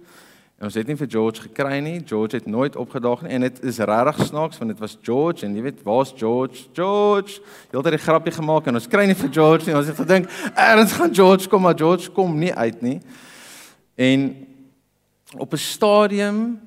En 0.62 0.68
ons 0.70 0.76
het 0.78 0.86
nie 0.86 0.94
vir 0.94 1.08
George 1.10 1.42
gekry 1.42 1.80
nie. 1.82 1.96
George 2.06 2.38
het 2.38 2.46
nooit 2.46 2.76
opgedaag 2.78 3.24
nie 3.26 3.32
en 3.34 3.42
dit 3.48 3.62
is 3.66 3.80
regtig 3.82 4.28
snaaks 4.28 4.60
want 4.62 4.70
dit 4.70 4.82
was 4.84 4.94
George 5.02 5.42
en 5.48 5.56
jy 5.58 5.64
weet 5.66 5.80
waar's 5.88 6.12
George? 6.14 6.68
George. 6.78 7.40
Jy 7.72 7.82
het 7.82 7.94
'n 7.96 7.98
grappie 7.98 8.34
gemaak 8.36 8.68
en 8.68 8.78
ons 8.78 8.88
kry 8.88 9.08
nie 9.08 9.18
vir 9.18 9.32
George 9.34 9.66
nie. 9.66 9.76
Ons 9.76 9.88
het 9.88 9.96
gedink, 9.96 10.30
"Erns 10.54 10.92
gaan 10.94 11.16
George 11.16 11.50
kom, 11.50 11.62
maar 11.62 11.74
George 11.78 12.12
kom 12.12 12.38
nie 12.38 12.54
uit 12.54 12.82
nie." 12.82 13.02
En 13.98 14.48
op 15.38 15.52
'n 15.52 15.58
stadium 15.58 16.60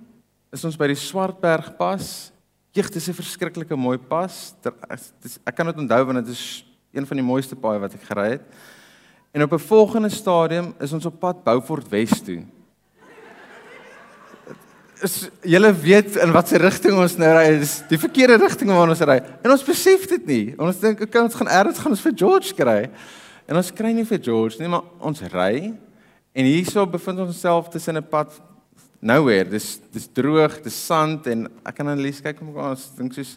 is 0.50 0.64
ons 0.64 0.76
by 0.76 0.86
die 0.86 0.96
Swartberg 0.96 1.76
pas. 1.76 2.32
Jeeg, 2.72 2.90
dis 2.90 3.08
'n 3.08 3.14
verskriklike 3.14 3.76
mooi 3.76 3.98
pas. 3.98 4.54
Ek 5.44 5.54
kan 5.54 5.66
dit 5.66 5.76
onthou 5.76 6.04
want 6.04 6.26
dit 6.26 6.34
is 6.34 6.66
een 6.92 7.06
van 7.06 7.16
die 7.16 7.26
mooiste 7.26 7.54
paaie 7.54 7.78
wat 7.78 7.94
ek 7.94 8.02
gery 8.02 8.30
het. 8.30 8.42
En 9.32 9.42
op 9.42 9.52
'n 9.52 9.58
volgende 9.58 10.08
stadium 10.08 10.74
is 10.80 10.92
ons 10.92 11.06
op 11.06 11.20
pad 11.20 11.44
Beaufort 11.44 11.88
Wes 11.88 12.20
toe 12.20 12.44
is 15.04 15.28
julle 15.44 15.70
weet 15.76 16.16
in 16.22 16.32
watter 16.34 16.62
rigting 16.64 16.96
ons 16.98 17.16
nou 17.20 17.30
ry, 17.36 17.58
dis 17.60 17.76
die 17.90 18.00
verkeerde 18.00 18.38
rigting 18.40 18.70
waarna 18.72 18.94
ons 18.96 19.04
ry. 19.04 19.18
En 19.44 19.52
ons 19.54 19.66
besef 19.66 20.06
dit 20.14 20.30
nie. 20.30 20.44
Ons 20.60 20.80
dink 20.82 21.04
ek 21.04 21.12
kan 21.12 21.28
ons 21.28 21.36
gaan 21.38 21.50
ergens 21.52 21.80
gaan 21.82 21.94
ons 21.94 22.04
vir 22.04 22.16
George 22.24 22.56
kry. 22.56 22.78
En 23.44 23.60
ons 23.60 23.70
kry 23.76 23.92
nie 23.92 24.06
vir 24.08 24.22
George 24.24 24.60
nie, 24.60 24.70
maar 24.72 24.86
ons 25.04 25.20
ry 25.34 25.74
en 26.34 26.48
hierso 26.48 26.82
bevind 26.90 27.20
ons 27.22 27.34
onsself 27.34 27.68
tussen 27.70 27.96
'n 27.96 28.02
pad 28.02 28.32
nowhere. 29.00 29.50
Dis 29.50 29.80
dis 29.92 30.08
droog, 30.08 30.62
dis 30.64 30.86
sand 30.86 31.26
en 31.26 31.46
ek 31.64 31.76
kan 31.76 31.88
Annelies 31.88 32.20
kyk 32.20 32.40
om 32.40 32.56
ons 32.56 32.90
dink 32.96 33.12
soos 33.12 33.36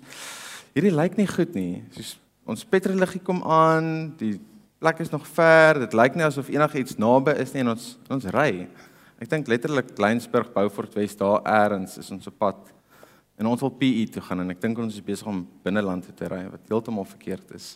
hierdie 0.73 0.95
lyk 0.95 1.17
nie 1.17 1.27
goed 1.27 1.53
nie. 1.55 1.83
Soos 1.91 2.17
ons 2.47 2.63
petrolliggie 2.63 3.23
kom 3.23 3.43
aan, 3.43 4.15
die 4.17 4.39
plek 4.79 4.99
is 4.99 5.11
nog 5.11 5.27
ver. 5.27 5.79
Dit 5.79 5.93
lyk 5.93 6.15
nie 6.15 6.23
asof 6.23 6.49
enigiets 6.49 6.97
naby 6.97 7.35
is 7.41 7.53
nie 7.53 7.61
en 7.61 7.75
ons 7.75 7.97
ons 8.09 8.25
ry. 8.25 8.67
Ek 9.17 9.29
dink 9.31 9.47
letterlik 9.49 9.95
Kleinsburg, 9.97 10.51
Beaufort 10.53 10.93
Wes 10.93 11.15
daar 11.17 11.41
eers 11.41 11.97
is 11.97 12.09
ons 12.13 12.27
op 12.29 12.35
pad. 12.37 12.59
En 13.37 13.49
ons 13.49 13.61
wil 13.61 13.73
PE 13.73 14.03
toe 14.13 14.21
gaan 14.21 14.43
en 14.43 14.53
ek 14.53 14.61
dink 14.61 14.77
ons 14.81 14.93
is 14.93 15.05
besig 15.05 15.25
om 15.29 15.43
binneland 15.65 16.05
te 16.17 16.29
ry 16.29 16.43
wat 16.51 16.69
heeltemal 16.69 17.05
verkeerd 17.05 17.55
is. 17.57 17.75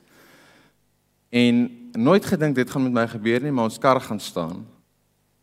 En 1.33 1.63
nooit 1.97 2.25
gedink 2.25 2.57
dit 2.57 2.69
gaan 2.69 2.85
met 2.85 2.93
my 2.93 3.05
gebeur 3.09 3.41
nie, 3.41 3.53
maar 3.53 3.69
ons 3.71 3.79
kar 3.81 4.01
gaan 4.03 4.19
staan. 4.21 4.65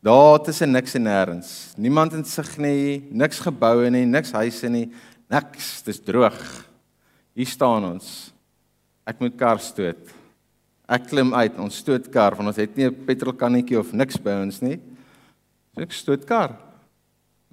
Daar 0.04 0.38
tussen 0.46 0.70
niks 0.70 0.94
en 0.94 1.06
nêrens. 1.08 1.50
Niemand 1.76 2.14
in 2.14 2.22
sig 2.24 2.50
nie, 2.62 3.02
niks 3.10 3.40
geboue 3.42 3.90
nie, 3.90 4.04
niks 4.06 4.30
huise 4.36 4.70
nie, 4.70 4.86
niks. 5.30 5.80
Dis 5.86 5.98
droog. 5.98 6.38
Hier 7.34 7.50
staan 7.50 7.86
ons. 7.88 8.30
Ek 9.08 9.18
moet 9.22 9.34
kar 9.38 9.58
stoot. 9.62 10.14
Ek 10.86 11.10
klim 11.10 11.34
uit, 11.34 11.58
ons 11.58 11.82
stoot 11.82 12.06
kar 12.14 12.38
want 12.38 12.52
ons 12.52 12.62
het 12.62 12.76
nie 12.76 12.86
'n 12.86 13.04
petrolkannetjie 13.06 13.78
of 13.78 13.92
niks 13.92 14.16
by 14.16 14.38
ons 14.44 14.62
nie. 14.62 14.78
Ek 15.78 15.92
stoot 15.94 16.24
kar. 16.26 16.56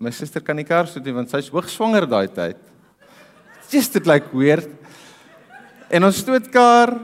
My 0.02 0.12
suster 0.12 0.42
kan 0.42 0.58
nie 0.58 0.66
kar 0.66 0.88
stoot 0.90 1.06
nie 1.06 1.14
want 1.16 1.30
sy's 1.30 1.52
hoog 1.54 1.68
swanger 1.70 2.08
daai 2.10 2.28
tyd. 2.34 2.58
Just 3.72 3.96
it 3.96 4.08
like 4.10 4.34
weird. 4.34 4.70
En 5.94 6.08
ons 6.08 6.18
stoot 6.24 6.48
kar 6.52 6.96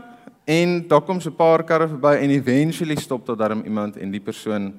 en 0.50 0.80
daar 0.90 1.04
kom 1.06 1.22
so 1.22 1.30
'n 1.30 1.38
paar 1.38 1.64
karre 1.64 1.88
verby 1.88 2.18
en 2.24 2.32
eventually 2.32 2.96
stop 2.96 3.26
tot 3.26 3.38
daarom 3.38 3.64
iemand 3.64 3.98
en 3.98 4.12
die 4.12 4.20
persoon 4.20 4.74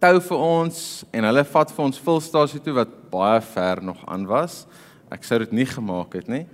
tou 0.00 0.20
vir 0.20 0.38
ons 0.38 1.04
en 1.12 1.24
hulle 1.24 1.44
vat 1.44 1.70
vir 1.70 1.84
ons 1.84 1.98
fulstasie 1.98 2.60
toe 2.60 2.74
wat 2.74 3.10
baie 3.10 3.40
ver 3.40 3.82
nog 3.82 3.98
aan 4.06 4.26
was. 4.26 4.66
Ek 5.10 5.24
sou 5.24 5.38
dit 5.38 5.52
nie 5.52 5.66
gemaak 5.66 6.14
het 6.14 6.28
nie. 6.28 6.46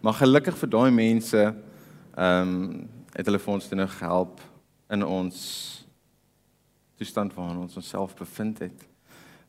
Maar 0.00 0.14
gelukkig 0.14 0.56
vir 0.56 0.68
daai 0.68 0.90
mense 0.90 1.54
ehm 2.16 2.42
um, 2.42 2.88
het 3.16 3.26
hulle 3.26 3.38
vir 3.38 3.54
ons 3.54 3.68
toe 3.68 3.76
nou 3.76 3.88
gehelp 3.88 4.40
in 4.92 5.02
ons 5.02 5.85
toestand 6.96 7.34
waarin 7.34 7.62
ons 7.62 7.76
onsself 7.76 8.16
bevind 8.16 8.58
het. 8.64 8.86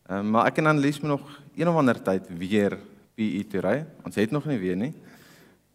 Ehm 0.08 0.20
um, 0.20 0.30
maar 0.36 0.48
ek 0.48 0.62
en 0.62 0.72
Annelies 0.72 1.00
moet 1.02 1.16
nog 1.18 1.42
een 1.56 1.68
of 1.68 1.76
ander 1.76 2.00
tyd 2.04 2.28
weer 2.28 2.78
PE 3.16 3.44
toe 3.50 3.62
ry. 3.62 3.78
Ons 4.06 4.16
het 4.16 4.32
nog 4.32 4.46
nie 4.46 4.60
weer 4.60 4.78
nie. 4.78 4.94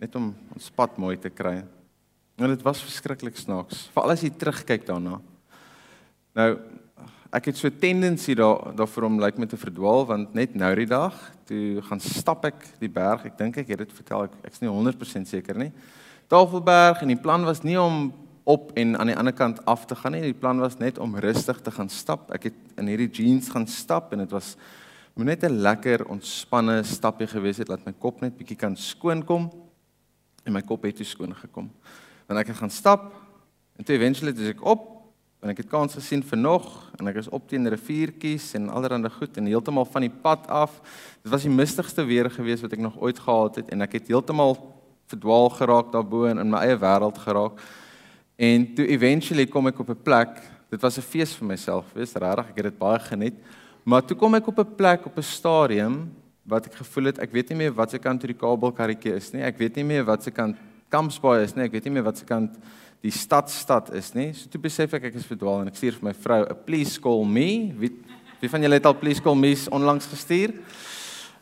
Net 0.00 0.14
om 0.14 0.30
ons 0.54 0.70
pad 0.70 0.96
mooi 0.96 1.16
te 1.18 1.30
kry. 1.30 1.62
En 2.36 2.48
dit 2.48 2.62
was 2.62 2.80
verskriklik 2.82 3.36
snaaks, 3.36 3.88
veral 3.92 4.14
as 4.14 4.22
jy 4.24 4.30
terugkyk 4.30 4.86
daarna. 4.86 5.18
Nou 6.34 6.48
ek 7.32 7.46
het 7.48 7.56
so 7.56 7.68
'n 7.68 7.78
tendensie 7.78 8.34
daar 8.34 8.74
daarvoor 8.76 9.04
om 9.04 9.20
lyk 9.20 9.24
like, 9.24 9.38
met 9.38 9.48
te 9.48 9.56
verdwaal 9.56 10.06
want 10.06 10.34
net 10.34 10.54
nou 10.54 10.74
die 10.74 10.86
dag 10.86 11.14
toe 11.44 11.82
gaan 11.82 12.00
stap 12.00 12.44
ek 12.44 12.54
die 12.78 12.88
berg. 12.88 13.24
Ek 13.24 13.38
dink 13.38 13.56
ek 13.56 13.68
het 13.68 13.78
dit 13.78 13.92
vertel 13.92 14.24
ek 14.24 14.32
ek's 14.44 14.60
nie 14.60 14.68
100% 14.68 15.28
seker 15.28 15.56
nie. 15.56 15.72
Tafelberg 16.28 17.02
en 17.02 17.08
die 17.08 17.20
plan 17.20 17.44
was 17.44 17.62
nie 17.62 17.80
om 17.80 18.12
op 18.44 18.70
en 18.74 18.98
aan 18.98 19.06
die 19.06 19.16
ander 19.16 19.32
kant 19.32 19.64
af 19.64 19.84
te 19.86 19.94
gaan 19.94 20.12
nie. 20.12 20.22
Die 20.22 20.36
plan 20.36 20.58
was 20.58 20.78
net 20.78 20.98
om 20.98 21.16
rustig 21.16 21.60
te 21.60 21.70
gaan 21.70 21.88
stap. 21.88 22.30
Ek 22.34 22.50
het 22.50 22.78
in 22.80 22.90
hierdie 22.90 23.10
jeans 23.10 23.50
gaan 23.52 23.66
stap 23.66 24.12
en 24.12 24.24
dit 24.24 24.30
was 24.30 24.56
net 25.14 25.44
'n 25.44 25.60
lekker 25.60 26.06
ontspanne 26.08 26.82
stappie 26.82 27.26
gewees 27.26 27.58
het 27.58 27.68
laat 27.68 27.84
my 27.84 27.92
kop 27.92 28.20
net 28.20 28.36
bietjie 28.36 28.56
kan 28.56 28.76
skoon 28.76 29.24
kom 29.24 29.50
en 30.44 30.52
my 30.52 30.62
kop 30.62 30.82
het 30.82 30.96
toe 30.96 31.06
skoon 31.06 31.34
gekom. 31.34 31.70
Dan 32.26 32.38
ek 32.38 32.46
het 32.46 32.56
gaan 32.56 32.70
stap 32.70 33.12
en 33.76 33.84
toe 33.84 33.94
eventually 33.94 34.32
het 34.32 34.56
ek 34.56 34.64
op 34.64 35.02
en 35.42 35.50
ek 35.50 35.56
het 35.56 35.68
kans 35.68 35.94
gesien 35.94 36.22
vir 36.22 36.38
nog 36.38 36.90
en 36.98 37.08
ek 37.08 37.16
is 37.16 37.28
op 37.28 37.48
teen 37.48 37.68
riviertjies 37.68 38.54
en 38.54 38.68
allerlei 38.68 39.10
goed 39.10 39.36
en 39.36 39.46
heeltemal 39.46 39.84
van 39.84 40.00
die 40.00 40.14
pad 40.22 40.46
af. 40.48 40.80
Dit 41.22 41.32
was 41.32 41.42
die 41.42 41.50
mistigste 41.50 42.04
weer 42.04 42.30
gewees 42.30 42.62
wat 42.62 42.72
ek 42.72 42.78
nog 42.78 42.98
ooit 42.98 43.18
gehad 43.18 43.56
het 43.56 43.68
en 43.68 43.82
ek 43.82 43.92
het 43.92 44.08
heeltemal 44.08 44.56
verdwaal 45.06 45.50
geraak 45.50 45.92
daarbo 45.92 46.24
in 46.24 46.50
my 46.50 46.58
eie 46.58 46.78
wêreld 46.78 47.18
geraak. 47.18 47.60
En 48.42 48.64
toe 48.74 48.86
eventually 48.90 49.46
kom 49.46 49.68
ek 49.70 49.78
op 49.78 49.90
'n 49.90 50.02
plek. 50.02 50.40
Dit 50.70 50.80
was 50.80 50.98
'n 50.98 51.00
fees 51.02 51.34
vir 51.34 51.46
myself, 51.46 51.84
weet 51.94 52.12
regtig, 52.12 52.48
ek 52.48 52.56
het 52.56 52.64
dit 52.64 52.78
baie 52.78 52.98
geniet. 52.98 53.34
Maar 53.84 54.02
toe 54.04 54.16
kom 54.16 54.34
ek 54.34 54.46
op 54.46 54.58
'n 54.58 54.74
plek 54.76 55.06
op 55.06 55.16
'n 55.16 55.22
stadium 55.22 56.10
wat 56.42 56.66
ek 56.66 56.74
gevoel 56.74 57.04
het 57.04 57.18
ek 57.18 57.32
weet 57.32 57.48
nie 57.48 57.56
meer 57.56 57.72
wat 57.72 57.90
se 57.90 57.98
kant 57.98 58.20
toe 58.20 58.26
die 58.26 58.38
kabelkarretjie 58.38 59.14
is 59.14 59.32
nie. 59.32 59.42
Ek 59.42 59.58
weet 59.58 59.76
nie 59.76 59.84
meer 59.84 60.04
wat 60.04 60.22
se 60.22 60.30
kant 60.30 60.56
Kampsbaai 60.88 61.42
is 61.42 61.54
nie. 61.54 61.64
Ek 61.64 61.72
weet 61.72 61.84
nie 61.84 61.92
meer 61.92 62.02
wat 62.02 62.18
se 62.18 62.24
kant 62.24 62.58
die 63.00 63.10
stadstad 63.10 63.94
is 63.94 64.12
nie. 64.14 64.32
So 64.32 64.48
toe 64.48 64.60
besef 64.60 64.92
ek 64.92 65.04
ek 65.04 65.14
is 65.14 65.26
verdwaal 65.26 65.60
en 65.60 65.68
ek 65.68 65.76
stuur 65.76 65.92
vir 65.92 66.04
my 66.04 66.12
vrou 66.12 66.54
please 66.66 67.00
call 67.00 67.24
me. 67.24 67.72
Wie 67.78 67.90
wie 68.40 68.48
van 68.48 68.60
julle 68.60 68.74
het 68.74 68.86
al 68.86 68.98
please 68.98 69.22
call 69.22 69.36
me's 69.36 69.68
onlangs 69.68 70.06
gestuur? 70.06 70.52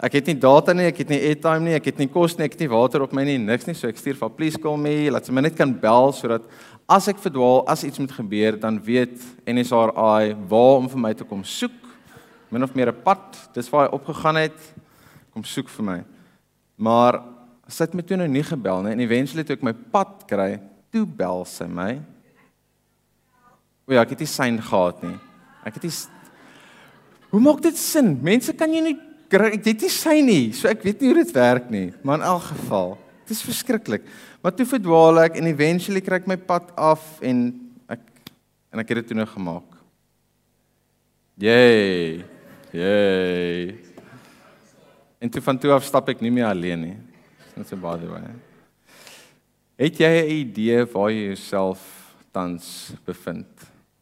Ek 0.01 0.15
het 0.17 0.31
nie 0.31 0.39
data 0.41 0.73
nie, 0.73 0.87
ek 0.89 1.03
het 1.03 1.11
nie 1.13 1.19
airtime 1.29 1.61
nie, 1.67 1.75
ek 1.77 1.91
het 1.91 1.99
nie 2.01 2.09
kos 2.09 2.33
nie, 2.39 2.47
ek 2.47 2.55
het 2.55 2.63
nie 2.65 2.71
water 2.73 3.03
op 3.05 3.13
my 3.13 3.21
nie, 3.29 3.37
niks 3.37 3.67
nie. 3.69 3.75
So 3.77 3.91
ek 3.91 3.99
stuur 4.01 4.17
vir 4.17 4.31
please 4.33 4.61
call 4.61 4.79
me, 4.81 5.11
laat 5.13 5.29
sy 5.29 5.35
my 5.37 5.43
net 5.45 5.59
kan 5.59 5.75
bel 5.83 6.15
sodat 6.17 6.47
as 6.91 7.11
ek 7.13 7.21
verdwaal, 7.21 7.61
as 7.69 7.85
iets 7.85 8.01
moet 8.01 8.15
gebeur, 8.17 8.57
dan 8.63 8.79
weet 8.81 9.21
NSRI 9.45 10.33
waar 10.49 10.79
om 10.79 10.89
vir 10.89 11.03
my 11.05 11.11
te 11.19 11.27
kom 11.29 11.43
soek. 11.45 11.77
Min 12.51 12.65
of 12.65 12.73
meer 12.75 12.89
'n 12.89 13.03
pad, 13.05 13.37
dis 13.55 13.69
waar 13.69 13.89
hy 13.89 13.95
opgegaan 13.95 14.41
het, 14.41 14.59
kom 15.35 15.45
soek 15.45 15.69
vir 15.69 15.85
my. 15.85 15.99
Maar 16.79 17.21
sy 17.69 17.85
het 17.85 17.95
my 17.95 18.03
toe 18.03 18.17
nou 18.17 18.29
nie 18.29 18.43
gebel 18.43 18.83
nie 18.83 18.93
en 18.93 19.01
eventually 19.01 19.45
toe 19.45 19.57
ek 19.57 19.63
my 19.63 19.73
pad 19.73 20.25
kry, 20.27 20.61
toe 20.91 21.05
bel 21.05 21.45
sy 21.45 21.67
my. 21.67 22.01
O 23.87 23.93
ja, 23.93 24.01
ek 24.01 24.11
het 24.11 24.21
nie 24.21 24.27
sein 24.27 24.59
gehad 24.59 25.03
nie. 25.03 25.19
Ek 25.65 25.75
het 25.75 25.83
nie 25.83 25.93
Hoe 27.31 27.41
maak 27.41 27.61
dit 27.63 27.77
sin? 27.79 28.19
Mense 28.23 28.53
kan 28.53 28.73
jy 28.73 28.81
nie 28.81 29.10
kry 29.31 29.53
ek 29.55 29.65
het 29.65 29.85
nie 29.87 29.93
sein 29.95 30.27
nie. 30.27 30.53
So 30.57 30.69
ek 30.71 30.83
weet 30.85 31.01
nie 31.01 31.13
hoe 31.13 31.23
dit 31.23 31.33
werk 31.37 31.71
nie, 31.71 31.89
maar 32.03 32.21
in 32.21 32.27
elk 32.27 32.51
geval, 32.51 32.97
dit 33.25 33.37
is 33.37 33.45
verskriklik. 33.47 34.07
Maar 34.43 34.55
toe 34.57 34.67
verdwaal 34.67 35.27
ek 35.27 35.39
en 35.39 35.51
eventually 35.51 36.03
kry 36.05 36.21
ek 36.21 36.29
my 36.31 36.37
pad 36.37 36.73
af 36.81 37.05
en 37.23 37.53
ek 37.91 38.03
en 38.73 38.83
ek 38.83 38.93
het 38.93 39.03
dit 39.03 39.13
toe 39.13 39.19
nou 39.21 39.29
gemaak. 39.29 39.79
Yay. 41.41 42.25
Yay. 42.77 43.79
En 45.21 45.31
toe 45.31 45.43
van 45.45 45.59
toe 45.61 45.73
af 45.75 45.85
stap 45.85 46.09
ek 46.13 46.23
nie 46.25 46.33
meer 46.33 46.49
alleen 46.51 46.87
nie. 46.89 46.97
Net 47.57 47.69
so 47.69 47.77
by 47.81 47.97
the 48.01 48.09
way. 48.09 48.31
Het 49.81 50.01
jy 50.01 50.13
'n 50.21 50.31
idee 50.45 50.85
waar 50.85 51.11
jy 51.11 51.27
jouself 51.33 51.81
tans 52.33 52.93
bevind. 53.05 53.49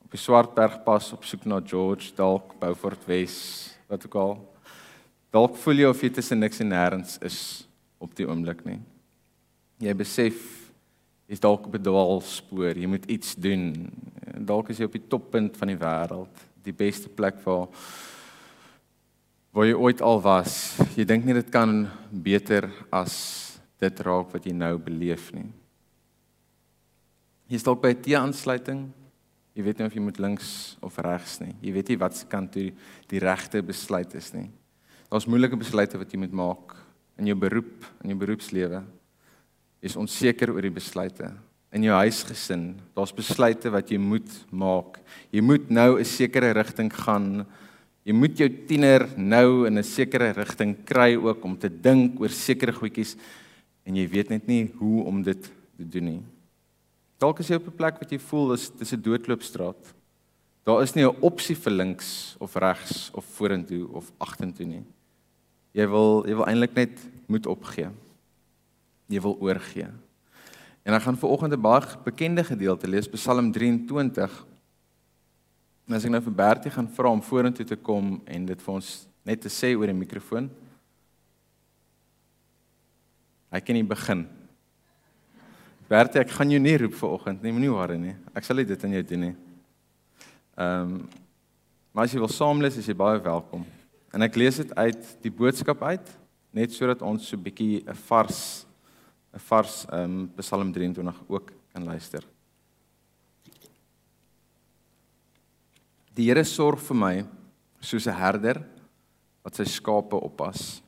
Op 0.05 0.11
die 0.11 0.21
Swartbergpas 0.21 1.13
op 1.13 1.25
soek 1.25 1.45
na 1.45 1.61
George 1.65 2.13
dalk 2.17 2.59
Beaufort 2.61 3.07
Wes, 3.07 3.77
wat 3.89 4.07
ook 4.07 4.15
al. 4.15 4.58
Dalk 5.35 5.57
voel 5.61 5.83
jy 5.83 5.89
of 5.91 6.03
jy 6.03 6.11
tussen 6.17 6.41
niks 6.41 6.63
en 6.65 6.71
nêrens 6.73 7.19
is 7.27 7.67
op 8.01 8.15
die 8.17 8.27
oomblik 8.29 8.63
nie. 8.65 8.79
Jy 9.85 9.95
besef 9.99 10.39
jy's 11.29 11.43
dalk 11.45 11.67
op 11.69 11.75
'n 11.75 11.83
dwaalspoor, 11.83 12.77
jy 12.77 12.87
moet 12.87 13.05
iets 13.07 13.35
doen. 13.35 13.93
Dalk 14.39 14.71
is 14.71 14.79
jy 14.79 14.85
op 14.85 14.93
die 14.93 15.09
toppunt 15.09 15.57
van 15.57 15.69
die 15.69 15.77
wêreld, 15.77 16.35
die 16.63 16.73
beste 16.73 17.09
plek 17.09 17.37
waar 17.45 17.69
waar 19.53 19.67
jy 19.67 19.75
ooit 19.75 20.01
al 20.01 20.21
was. 20.23 20.79
Jy 20.97 21.05
dink 21.05 21.25
nie 21.25 21.35
dit 21.35 21.51
kan 21.51 21.89
beter 22.11 22.71
as 22.93 23.59
dit 23.81 24.01
raak 24.01 24.33
wat 24.33 24.45
jy 24.45 24.53
nou 24.53 24.79
beleef 24.79 25.33
nie. 25.33 25.49
Jy 27.49 27.59
stop 27.59 27.83
by 27.83 27.91
'n 27.91 28.03
T-aansluiting. 28.03 28.93
Jy 29.55 29.63
weet 29.65 29.79
nie 29.79 29.87
of 29.87 29.95
jy 29.95 30.01
moet 30.01 30.19
links 30.19 30.77
of 30.81 30.99
regs 30.99 31.41
nie. 31.41 31.55
Jy 31.61 31.73
weet 31.73 31.89
nie 31.89 31.99
wat 31.99 32.17
se 32.17 32.27
kant 32.27 32.53
toe 32.53 32.73
die 33.09 33.19
regte 33.19 33.63
besluit 33.63 34.15
is 34.15 34.33
nie. 34.33 34.51
Daar's 35.09 35.27
moeilike 35.27 35.57
besluite 35.57 35.99
wat 35.99 36.13
jy 36.13 36.19
moet 36.21 36.33
maak 36.37 36.77
in 37.19 37.27
jou 37.27 37.37
beroep, 37.37 37.85
in 38.05 38.13
jou 38.13 38.19
beroepslewe. 38.19 38.83
Jy's 39.81 39.97
onseker 39.97 40.53
oor 40.53 40.63
die 40.63 40.75
besluite 40.75 41.33
in 41.73 41.85
jou 41.85 41.95
huisgesin. 41.97 42.73
Daar's 42.97 43.15
besluite 43.15 43.73
wat 43.73 43.91
jy 43.93 43.99
moet 44.01 44.31
maak. 44.51 45.01
Jy 45.33 45.43
moet 45.45 45.71
nou 45.71 45.99
'n 45.99 46.05
sekere 46.05 46.53
rigting 46.53 46.93
gaan. 46.93 47.47
Jy 48.05 48.13
moet 48.13 48.39
jou 48.39 48.49
tiener 48.67 49.09
nou 49.17 49.67
in 49.67 49.79
'n 49.79 49.83
sekere 49.83 50.33
rigting 50.33 50.77
kry 50.85 51.17
ook 51.17 51.45
om 51.45 51.57
te 51.57 51.69
dink 51.69 52.21
oor 52.21 52.31
sekere 52.31 52.73
goedjies 52.73 53.17
en 53.85 53.97
jy 53.97 54.09
weet 54.09 54.31
net 54.31 54.47
nie 54.47 54.71
hoe 54.79 55.05
om 55.05 55.23
dit 55.23 55.43
te 55.77 55.85
doen 55.85 56.05
nie. 56.05 56.23
Dalk 57.19 57.41
is 57.41 57.49
jy 57.49 57.57
op 57.57 57.67
'n 57.67 57.77
plek 57.77 57.99
wat 58.01 58.11
jy 58.11 58.19
voel 58.19 58.53
is 58.53 58.71
dis 58.71 58.93
'n 58.93 59.03
doodloopstraat. 59.03 59.95
Daar 60.65 60.83
is 60.83 60.95
nie 60.95 61.05
'n 61.05 61.17
opsie 61.21 61.57
vir 61.57 61.73
links 61.73 62.37
of 62.41 62.55
regs 62.57 63.11
of 63.15 63.25
vorentoe 63.25 63.89
of 63.93 64.13
agtertoe 64.19 64.67
nie. 64.67 64.85
Jy 65.77 65.87
wil 65.91 66.23
jy 66.29 66.37
wil 66.39 66.47
eintlik 66.49 66.77
net 66.77 67.01
moet 67.29 67.47
opgee. 67.47 67.91
Jy 69.09 69.21
wil 69.25 69.37
oorgee. 69.41 69.89
En 70.85 70.97
ek 70.97 71.05
gaan 71.05 71.19
vir 71.21 71.29
oggend 71.31 71.53
'n 71.53 71.61
baie 71.61 71.97
bekende 72.05 72.45
gedeelte 72.45 72.89
lees, 72.89 73.09
Psalm 73.09 73.53
23. 73.53 74.45
En 75.89 75.95
as 75.95 76.05
ek 76.05 76.11
nou 76.11 76.21
vir 76.21 76.33
Bertie 76.33 76.71
gaan 76.71 76.89
vra 76.89 77.11
om 77.11 77.23
vorentoe 77.23 77.65
te 77.65 77.77
kom 77.77 78.21
en 78.27 78.47
dit 78.47 78.63
vir 78.63 78.75
ons 78.75 79.09
net 79.25 79.41
te 79.41 79.49
sê 79.49 79.77
oor 79.77 79.87
die 79.87 79.95
mikrofoon. 79.95 80.51
Hy 83.51 83.61
kan 83.61 83.75
nie 83.75 83.85
begin. 83.85 84.27
Bertie, 85.89 86.21
ek 86.21 86.31
gaan 86.31 86.51
jou 86.51 86.61
nie 86.61 86.77
roep 86.77 86.93
vir 86.93 87.09
oggend 87.09 87.43
nie, 87.43 87.53
moenie 87.53 87.73
worry 87.73 87.97
nie. 87.97 88.17
Ek 88.37 88.45
sal 88.45 88.57
dit 88.57 88.85
aan 88.85 88.93
jou 88.93 89.03
doen 89.03 89.21
nie. 89.21 89.37
Ehm 90.59 90.83
um, 90.83 91.09
maar 91.93 92.05
as 92.05 92.13
jy 92.13 92.21
wil 92.21 92.29
saam 92.29 92.61
lees, 92.61 92.77
is 92.77 92.87
jy 92.87 92.95
baie 92.95 93.19
welkom. 93.19 93.65
En 94.13 94.25
ek 94.25 94.37
lees 94.41 94.57
dit 94.57 94.75
uit 94.75 95.05
die 95.23 95.33
boodskap 95.33 95.83
uit 95.83 96.19
net 96.57 96.73
sodat 96.73 97.03
ons 97.03 97.29
so 97.29 97.37
'n 97.37 97.43
bietjie 97.43 97.85
'n 97.87 97.95
vars 98.09 98.67
'n 99.35 99.39
vars 99.39 99.85
ehm 99.93 100.05
um, 100.05 100.33
Psalm 100.37 100.73
23 100.73 101.23
ook 101.29 101.53
kan 101.73 101.85
luister. 101.85 102.25
Die 106.15 106.27
Here 106.27 106.45
sorg 106.45 106.81
vir 106.81 106.97
my 106.97 107.27
soos 107.81 108.07
'n 108.07 108.17
herder 108.17 108.65
wat 109.43 109.55
sy 109.55 109.65
skape 109.65 110.17
oppas. 110.17 110.83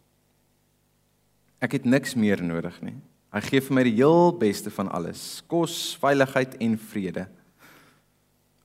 Ek 1.60 1.72
het 1.72 1.84
niks 1.84 2.14
meer 2.14 2.42
nodig 2.42 2.80
nie. 2.82 2.96
Hy 3.30 3.40
gee 3.40 3.60
vir 3.60 3.74
my 3.74 3.82
die 3.84 3.94
heel 4.00 4.32
beste 4.32 4.70
van 4.70 4.88
alles: 4.88 5.42
kos, 5.46 5.96
veiligheid 6.00 6.56
en 6.60 6.78
vrede. 6.78 7.28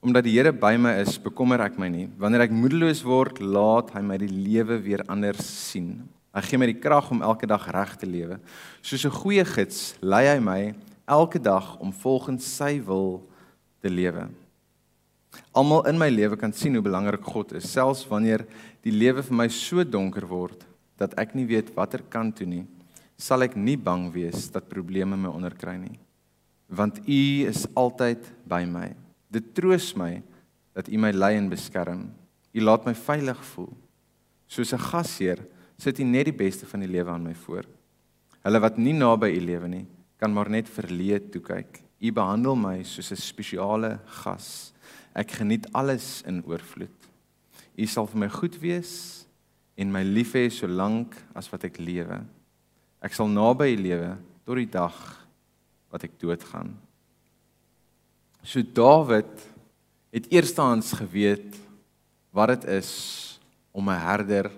Omdat 0.05 0.27
die 0.27 0.35
Here 0.35 0.51
by 0.53 0.75
my 0.77 0.91
is, 1.01 1.15
bekommer 1.17 1.63
ek 1.65 1.79
my 1.81 1.87
nie. 1.89 2.05
Wanneer 2.21 2.45
ek 2.45 2.53
moedeloos 2.53 3.01
word, 3.01 3.39
laat 3.41 3.89
hy 3.95 4.03
my 4.05 4.19
die 4.21 4.29
lewe 4.29 4.77
weer 4.83 5.01
anders 5.09 5.41
sien. 5.41 6.03
Hy 6.35 6.43
gee 6.45 6.59
my 6.61 6.67
die 6.69 6.77
krag 6.77 7.09
om 7.09 7.23
elke 7.25 7.49
dag 7.49 7.65
reg 7.73 7.95
te 7.97 8.05
lewe. 8.05 8.37
Soos 8.85 9.05
'n 9.05 9.17
goeie 9.17 9.45
gids 9.45 9.95
lei 10.01 10.27
hy 10.27 10.39
my 10.39 10.75
elke 11.09 11.41
dag 11.41 11.79
om 11.79 11.91
volgens 11.91 12.45
sy 12.45 12.79
wil 12.85 13.25
te 13.81 13.89
lewe. 13.89 14.29
Almal 15.55 15.87
in 15.89 15.97
my 15.97 16.09
lewe 16.09 16.37
kan 16.37 16.53
sien 16.53 16.75
hoe 16.75 16.83
belangrik 16.83 17.23
God 17.23 17.53
is, 17.53 17.71
selfs 17.71 18.05
wanneer 18.05 18.45
die 18.83 18.91
lewe 18.91 19.23
vir 19.23 19.35
my 19.35 19.47
so 19.47 19.83
donker 19.83 20.27
word 20.27 20.65
dat 20.97 21.17
ek 21.17 21.33
nie 21.35 21.45
weet 21.45 21.75
watter 21.75 22.01
kant 22.09 22.37
toe 22.37 22.47
nie 22.47 22.65
sal 23.17 23.45
ek 23.45 23.55
nie 23.55 23.77
bang 23.79 24.09
wees 24.11 24.49
dat 24.51 24.69
probleme 24.71 25.17
my 25.17 25.31
onderkry 25.31 25.77
nie. 25.79 25.97
Want 26.67 26.99
U 27.07 27.21
is 27.47 27.65
altyd 27.77 28.25
by 28.47 28.63
my. 28.67 28.91
Dit 29.35 29.51
troos 29.57 29.91
my 29.99 30.21
dat 30.75 30.87
U 30.87 30.99
my 30.99 31.11
lei 31.11 31.35
en 31.35 31.49
beskerm. 31.51 32.07
U 32.55 32.63
laat 32.63 32.85
my 32.87 32.93
veilig 32.95 33.41
voel. 33.51 33.73
Soos 34.47 34.73
'n 34.73 34.79
gasheer 34.79 35.39
sit 35.77 35.99
U 35.99 36.03
net 36.03 36.25
die 36.25 36.39
beste 36.45 36.65
van 36.65 36.79
die 36.79 36.91
lewe 36.91 37.11
aan 37.11 37.23
my 37.23 37.35
voor. 37.35 37.65
Hulle 38.43 38.59
wat 38.59 38.77
nie 38.77 38.93
naby 38.93 39.31
U 39.35 39.41
lewe 39.41 39.67
nie, 39.67 39.85
kan 40.17 40.33
maar 40.33 40.49
net 40.49 40.69
verleë 40.69 41.31
toe 41.31 41.41
kyk. 41.41 41.81
U 41.99 42.11
behandel 42.11 42.55
my 42.55 42.83
soos 42.83 43.11
'n 43.11 43.15
spesiale 43.17 43.99
gas. 44.05 44.73
Ek 45.13 45.31
geniet 45.31 45.67
alles 45.73 46.23
in 46.25 46.43
oorvloed. 46.45 46.95
U 47.77 47.85
sal 47.85 48.07
vir 48.07 48.19
my 48.19 48.29
goed 48.29 48.55
wees 48.61 49.25
en 49.77 49.91
my 49.91 50.03
lief 50.03 50.33
hê 50.33 50.49
solank 50.49 51.15
as 51.35 51.51
wat 51.51 51.63
ek 51.63 51.79
lewe. 51.79 52.23
Ek 53.01 53.13
sal 53.13 53.27
naby 53.27 53.73
U 53.73 53.81
lewe 53.81 54.17
tot 54.45 54.55
die 54.55 54.71
dag 54.71 55.27
wat 55.91 56.03
ek 56.03 56.19
doodgaan. 56.19 56.84
So 58.45 58.61
Dawid 58.61 59.41
het 60.13 60.27
eerstehands 60.29 60.91
geweet 60.93 61.55
wat 62.29 62.51
dit 62.53 62.67
is 62.77 62.91
om 63.73 63.89
'n 63.89 63.97
herder 63.97 64.51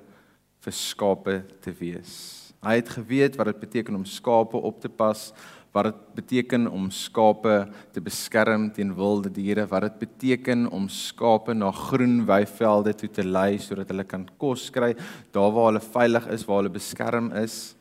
vir 0.60 0.74
skape 0.74 1.46
te 1.62 1.72
wees. 1.72 2.52
Hy 2.62 2.76
het 2.76 2.90
geweet 2.90 3.38
wat 3.38 3.46
dit 3.46 3.60
beteken 3.60 3.96
om 3.96 4.06
skape 4.06 4.58
op 4.58 4.82
te 4.82 4.90
pas, 4.90 5.32
wat 5.72 5.86
dit 5.86 6.16
beteken 6.16 6.68
om 6.68 6.92
skape 6.92 7.70
te 7.92 8.02
beskerm 8.02 8.72
teen 8.74 8.96
wilde 8.96 9.32
diere, 9.32 9.66
wat 9.68 9.82
dit 9.82 10.00
beteken 10.00 10.68
om 10.70 10.90
skape 10.90 11.54
na 11.54 11.72
groen 11.72 12.26
weivelde 12.26 12.94
toe 12.94 13.10
te 13.10 13.24
lei 13.24 13.58
sodat 13.58 13.88
hulle 13.88 14.04
kan 14.04 14.28
kos 14.38 14.70
kry, 14.70 14.96
daar 15.32 15.52
waar 15.52 15.72
hulle 15.72 15.80
veilig 15.80 16.28
is, 16.28 16.46
waar 16.46 16.58
hulle 16.58 16.70
beskerm 16.70 17.32
is. 17.32 17.76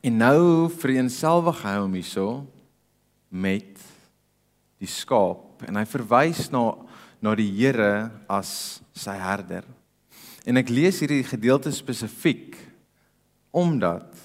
En 0.00 0.16
nou 0.16 0.70
vereenselwig 0.70 1.62
hy 1.62 1.76
hom 1.76 1.92
hierso 1.92 2.46
met 3.28 3.89
die 4.80 4.88
skaap 4.88 5.64
en 5.68 5.78
hy 5.80 5.84
verwys 5.88 6.48
na 6.52 6.64
na 7.20 7.34
die 7.36 7.50
Here 7.52 8.08
as 8.32 8.80
sy 8.96 9.12
herder. 9.20 9.66
En 10.48 10.56
ek 10.56 10.70
lees 10.72 11.02
hierdie 11.02 11.20
gedeelte 11.28 11.68
spesifiek 11.68 12.56
omdat 13.52 14.16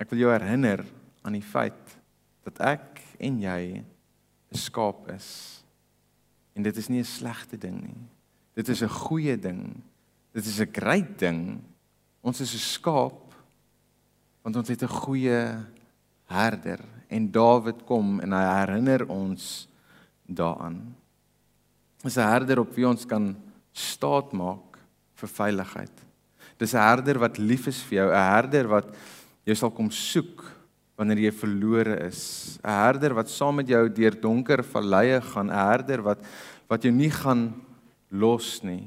ek 0.00 0.08
wil 0.08 0.22
jou 0.22 0.32
herinner 0.32 0.86
aan 1.20 1.36
die 1.36 1.44
feit 1.44 1.98
dat 2.48 2.62
ek 2.64 3.02
en 3.20 3.42
jy 3.44 3.84
'n 3.84 4.56
skaap 4.56 5.10
is. 5.12 5.60
En 6.56 6.62
dit 6.62 6.76
is 6.76 6.88
nie 6.88 7.00
'n 7.00 7.04
slegte 7.04 7.58
ding 7.60 7.76
nie. 7.82 8.08
Dit 8.56 8.68
is 8.68 8.82
'n 8.82 8.88
goeie 8.88 9.36
ding. 9.36 9.82
Dit 10.32 10.46
is 10.46 10.60
'n 10.60 10.72
great 10.72 11.18
ding 11.18 11.60
Ons 12.20 12.40
is 12.40 12.54
'n 12.54 12.58
skaap 12.76 13.32
want 14.42 14.56
ons 14.56 14.68
het 14.68 14.82
'n 14.82 14.98
goeie 15.04 15.66
herder 16.30 16.82
en 17.10 17.26
Dawid 17.32 17.84
kom 17.88 18.20
en 18.22 18.32
hy 18.32 18.42
herinner 18.46 19.04
ons 19.10 19.66
daaraan. 20.26 20.94
Dis 22.02 22.16
'n 22.16 22.30
herder 22.32 22.60
op 22.60 22.74
wie 22.74 22.88
ons 22.88 23.04
kan 23.04 23.36
staat 23.72 24.32
maak 24.32 24.78
vir 25.14 25.28
veiligheid. 25.28 25.96
Dis 26.58 26.74
'n 26.74 26.78
herder 26.78 27.18
wat 27.18 27.38
lief 27.38 27.66
is 27.66 27.82
vir 27.82 27.98
jou, 27.98 28.08
'n 28.10 28.32
herder 28.34 28.68
wat 28.68 28.94
jou 29.44 29.54
sal 29.54 29.70
kom 29.70 29.90
soek 29.90 30.44
wanneer 30.96 31.18
jy 31.18 31.32
verlore 31.32 31.96
is. 32.06 32.58
'n 32.62 32.68
Herder 32.68 33.14
wat 33.14 33.28
saam 33.28 33.56
met 33.56 33.68
jou 33.68 33.88
deur 33.88 34.20
donker 34.20 34.62
valleie 34.62 35.20
gaan, 35.20 35.50
'n 35.50 35.70
herder 35.70 36.02
wat 36.02 36.18
wat 36.68 36.82
jou 36.82 36.92
nie 36.92 37.10
gaan 37.10 37.54
los 38.10 38.62
nie. 38.62 38.86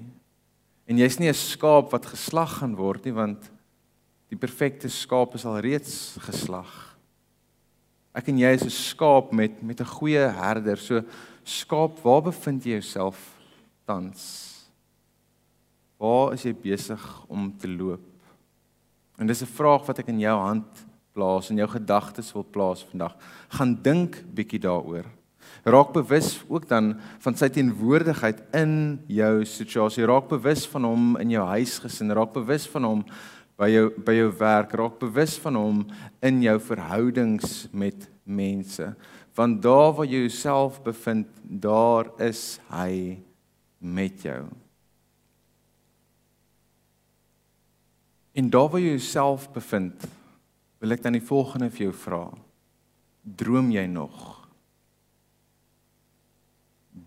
En 0.88 0.98
jy's 0.98 1.20
nie 1.20 1.30
'n 1.30 1.34
skaap 1.34 1.92
wat 1.92 2.06
geslag 2.06 2.60
gaan 2.60 2.76
word 2.76 3.06
nie 3.06 3.14
want 3.14 3.52
die 4.30 4.38
perfekte 4.38 4.90
skaap 4.90 5.36
is 5.36 5.46
al 5.46 5.60
reeds 5.60 6.18
geslag. 6.20 6.93
Ek 8.14 8.28
en 8.30 8.38
jy 8.38 8.52
is 8.54 8.64
'n 8.64 8.70
skaap 8.70 9.32
met 9.34 9.64
met 9.64 9.82
'n 9.82 9.86
goeie 9.86 10.30
herder. 10.30 10.78
So 10.78 11.02
skaap, 11.44 12.00
waar 12.04 12.22
bevind 12.22 12.64
jy 12.64 12.80
jouself 12.80 13.18
tans? 13.86 14.70
Waar 15.98 16.34
is 16.34 16.44
jy 16.44 16.54
besig 16.54 17.26
om 17.28 17.58
te 17.58 17.68
loop? 17.68 18.02
En 19.18 19.28
dis 19.28 19.42
'n 19.42 19.56
vraag 19.56 19.86
wat 19.86 20.00
ek 20.00 20.08
in 20.08 20.20
jou 20.20 20.40
hand 20.40 20.86
plaas 21.14 21.50
en 21.50 21.58
jou 21.58 21.68
gedagtes 21.68 22.34
wil 22.34 22.46
plaas 22.52 22.84
vandag. 22.84 23.16
Gaan 23.50 23.78
dink 23.82 24.24
bietjie 24.34 24.60
daaroor. 24.60 25.06
Raak 25.64 25.94
bewus 25.94 26.44
ook 26.48 26.68
dan 26.68 27.00
van 27.20 27.36
sy 27.36 27.48
teenwoordigheid 27.50 28.42
in 28.54 29.00
jou 29.08 29.46
situasie. 29.46 30.06
Raak 30.06 30.28
bewus 30.28 30.66
van 30.68 30.84
hom 30.84 31.18
in 31.18 31.30
jou 31.30 31.46
huisgesin. 31.46 32.12
Raak 32.12 32.34
bewus 32.34 32.68
van 32.68 32.84
hom 32.84 33.06
by 33.60 33.70
jou 33.70 33.90
by 34.06 34.16
jou 34.18 34.30
werk, 34.40 34.74
raak 34.78 34.98
bewus 35.02 35.38
van 35.44 35.58
hom 35.60 35.84
in 36.26 36.42
jou 36.44 36.58
verhoudings 36.64 37.68
met 37.72 38.10
mense. 38.24 38.88
Want 39.38 39.62
daar 39.62 39.94
waar 39.98 40.10
jy 40.10 40.26
jouself 40.26 40.82
bevind, 40.86 41.30
daar 41.42 42.10
is 42.22 42.60
hy 42.70 43.18
met 43.78 44.22
jou. 44.26 44.44
En 48.34 48.50
daar 48.50 48.70
waar 48.70 48.82
jy 48.82 48.96
jouself 48.96 49.50
bevind, 49.54 50.06
wil 50.82 50.94
ek 50.94 51.04
dan 51.06 51.18
die 51.18 51.24
volgende 51.24 51.70
vir 51.74 51.88
jou 51.88 51.96
vra. 51.96 52.24
Droom 53.24 53.70
jy 53.72 53.86
nog? 53.88 54.22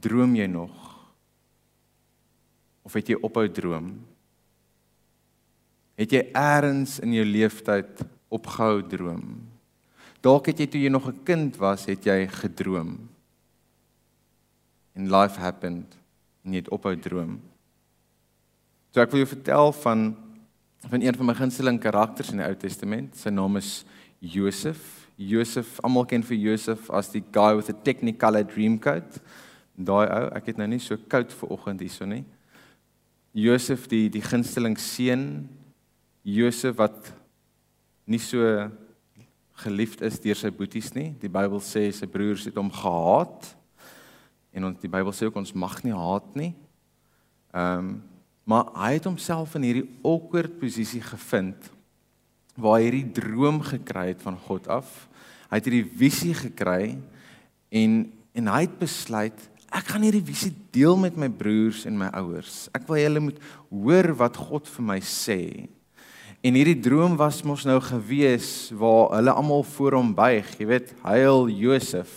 Droom 0.00 0.34
jy 0.38 0.46
nog? 0.50 0.74
Of 2.86 2.94
het 2.96 3.10
jy 3.10 3.18
ophou 3.26 3.44
droom? 3.50 3.90
Het 5.96 6.12
jy 6.12 6.22
eers 6.36 6.98
in 7.00 7.14
jou 7.16 7.24
lewenstyd 7.24 8.04
opgehou 8.28 8.82
droom? 8.88 9.38
Dalk 10.24 10.50
het 10.50 10.60
jy 10.60 10.66
toe 10.66 10.80
jy 10.80 10.90
nog 10.90 11.08
'n 11.08 11.24
kind 11.24 11.56
was, 11.56 11.86
het 11.86 12.04
jy 12.04 12.26
gedroom. 12.28 13.08
And 14.96 15.10
life 15.10 15.40
happened 15.40 15.96
en 16.44 16.52
jy 16.52 16.58
het 16.58 16.70
ophou 16.70 16.96
droom. 16.96 17.40
So 18.92 19.00
ek 19.00 19.10
wil 19.10 19.24
jou 19.24 19.36
vertel 19.36 19.72
van 19.72 20.16
van 20.86 21.02
een 21.02 21.14
van 21.14 21.26
my 21.26 21.34
gunsteling 21.34 21.80
karakters 21.80 22.30
in 22.30 22.36
die 22.36 22.46
Ou 22.46 22.54
Testament. 22.54 23.16
Sy 23.16 23.30
naam 23.30 23.56
is 23.56 23.84
Josef. 24.20 25.08
Josef, 25.16 25.80
almal 25.82 26.04
ken 26.04 26.22
vir 26.22 26.36
Josef 26.36 26.90
as 26.90 27.08
die 27.08 27.24
guy 27.32 27.56
with 27.56 27.70
a 27.70 27.72
technicolor 27.72 28.44
dream 28.44 28.78
coat. 28.78 29.18
Daai 29.76 30.06
ou, 30.06 30.28
ek 30.36 30.46
het 30.46 30.56
nou 30.56 30.68
nie 30.68 30.80
so 30.80 30.96
koud 31.08 31.32
vir 31.32 31.50
oggend 31.50 31.80
hierso 31.80 32.06
nie. 32.06 32.24
Josef 33.36 33.88
die 33.88 34.08
die 34.12 34.22
gunsteling 34.24 34.78
seun 34.80 35.48
Josef 36.26 36.74
wat 36.80 37.12
nie 38.06 38.18
so 38.22 38.42
geliefd 39.62 40.02
is 40.06 40.18
deur 40.20 40.38
sy 40.38 40.50
boeties 40.50 40.90
nie. 40.96 41.12
Die 41.22 41.30
Bybel 41.32 41.62
sê 41.64 41.86
sy 41.94 42.08
broers 42.10 42.48
het 42.48 42.58
hom 42.58 42.72
gehaat. 42.74 43.46
En 44.56 44.68
ons 44.68 44.82
die 44.82 44.90
Bybel 44.90 45.14
sê 45.14 45.28
ook 45.28 45.38
ons 45.38 45.54
mag 45.56 45.78
nie 45.86 45.94
haat 45.94 46.28
nie. 46.38 46.52
Ehm 47.54 47.94
um, 47.94 47.96
maar 48.46 48.68
hy 48.78 48.92
het 48.94 49.08
homself 49.08 49.56
in 49.58 49.64
hierdie 49.66 49.88
awkward 50.06 50.52
posisie 50.60 51.00
gevind 51.02 51.64
waar 52.54 52.76
hy 52.76 52.84
hierdie 52.84 53.16
droom 53.16 53.58
gekry 53.58 54.04
het 54.12 54.20
van 54.22 54.36
God 54.38 54.68
af. 54.70 54.92
Hy 55.50 55.58
het 55.58 55.66
hierdie 55.66 55.96
visie 55.98 56.34
gekry 56.38 56.94
en 57.74 57.96
en 58.38 58.50
hy 58.52 58.60
het 58.68 58.76
besluit 58.78 59.42
ek 59.74 59.90
gaan 59.90 60.06
hierdie 60.06 60.22
visie 60.24 60.52
deel 60.70 60.94
met 61.00 61.18
my 61.18 61.26
broers 61.26 61.82
en 61.90 61.98
my 61.98 62.12
ouers. 62.20 62.68
Ek 62.70 62.86
wil 62.86 63.02
hulle 63.02 63.24
moet 63.24 63.42
hoor 63.66 64.12
wat 64.22 64.38
God 64.38 64.70
vir 64.76 64.86
my 64.94 65.00
sê. 65.02 65.40
En 66.46 66.54
hierdie 66.54 66.78
droom 66.78 67.16
was 67.18 67.40
mos 67.42 67.64
nou 67.66 67.80
gewees 67.82 68.68
waar 68.78 69.16
hulle 69.16 69.32
almal 69.34 69.64
voor 69.66 69.96
hom 69.98 70.12
buig, 70.14 70.46
jy 70.60 70.66
weet, 70.70 70.92
heil 71.02 71.48
Josef. 71.50 72.12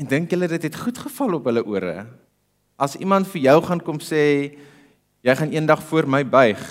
En 0.00 0.08
dink 0.08 0.32
julle 0.32 0.48
dit 0.48 0.64
het 0.64 0.78
goed 0.80 0.96
geval 0.96 1.36
op 1.36 1.50
hulle 1.50 1.64
ore? 1.68 2.06
As 2.80 2.96
iemand 2.96 3.28
vir 3.34 3.42
jou 3.50 3.56
gaan 3.66 3.84
kom 3.84 4.00
sê 4.00 4.22
jy 5.26 5.36
gaan 5.36 5.52
eendag 5.52 5.82
voor 5.90 6.08
my 6.08 6.22
buig. 6.24 6.64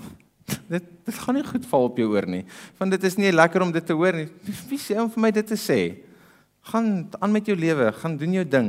Dit 0.72 0.88
dit 1.10 1.16
gaan 1.26 1.34
nie 1.34 1.44
goed 1.44 1.64
val 1.66 1.88
op 1.88 1.96
jou 1.98 2.06
oor 2.12 2.28
nie. 2.30 2.44
Want 2.78 2.94
dit 2.94 3.04
is 3.08 3.16
nie 3.18 3.32
lekker 3.34 3.64
om 3.64 3.72
dit 3.74 3.82
te 3.82 3.96
hoor 3.98 4.14
nie. 4.14 4.28
Wie 4.70 4.78
sê 4.78 4.94
om 5.02 5.08
vir 5.10 5.24
my 5.24 5.30
dit 5.34 5.48
te 5.50 5.56
sê? 5.58 5.80
Gaan 6.70 7.08
aan 7.18 7.34
met 7.34 7.48
jou 7.50 7.56
lewe, 7.58 7.88
gaan 7.98 8.14
doen 8.20 8.36
jou 8.38 8.44
ding. 8.46 8.68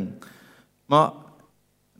Maar 0.90 1.12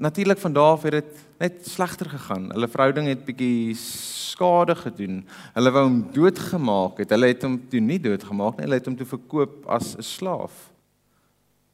natuurlik 0.02 0.42
van 0.42 0.56
daar 0.58 0.74
af 0.80 0.88
het 0.90 0.98
dit 0.98 1.28
net 1.42 1.64
slegter 1.66 2.10
gegaan. 2.12 2.50
Hulle 2.54 2.70
verhouding 2.70 3.08
het 3.10 3.24
bietjie 3.26 3.74
skade 3.80 4.76
gedoen. 4.78 5.24
Hulle 5.56 5.72
wou 5.74 5.84
hom 5.88 6.02
doodgemaak 6.14 7.02
het. 7.02 7.14
Hulle 7.16 7.32
het 7.32 7.46
hom 7.48 7.58
toe 7.72 7.82
nie 7.82 7.98
doodgemaak 8.02 8.60
nie. 8.60 8.68
Hulle 8.68 8.78
het 8.78 8.90
hom 8.90 8.98
toe 9.00 9.10
verkoop 9.10 9.66
as 9.66 9.96
'n 9.98 10.06
slaaf. 10.06 10.70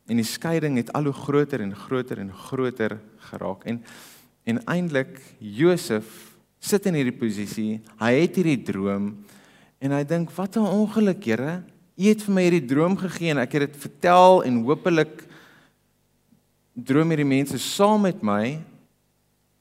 En 0.07 0.15
die 0.15 0.25
skeiding 0.25 0.77
het 0.77 0.93
al 0.93 1.11
hoe 1.11 1.13
groter 1.13 1.61
en 1.61 1.75
groter 1.75 2.19
en 2.19 2.31
groter 2.33 2.99
geraak. 3.29 3.65
En 3.65 3.83
en 4.47 4.61
eintlik 4.63 5.19
Josef 5.39 6.37
sit 6.59 6.85
in 6.85 6.95
hierdie 6.95 7.19
posisie. 7.19 7.81
Hy 7.99 8.13
het 8.21 8.37
hierdie 8.39 8.63
droom 8.63 9.09
en 9.83 9.91
hy 9.91 10.03
dink 10.03 10.31
wat 10.31 10.55
'n 10.55 10.63
ongeluk, 10.63 11.23
Here. 11.23 11.63
U 11.97 12.03
het 12.03 12.21
vir 12.21 12.33
my 12.33 12.41
hierdie 12.41 12.67
droom 12.67 12.97
gegee 12.97 13.31
en 13.31 13.39
ek 13.39 13.51
het 13.51 13.71
dit 13.71 13.77
vertel 13.77 14.43
en 14.43 14.63
hopelik 14.63 15.27
droom 16.73 17.09
hierdie 17.09 17.25
mense 17.25 17.57
saam 17.57 18.01
met 18.01 18.21
my, 18.23 18.63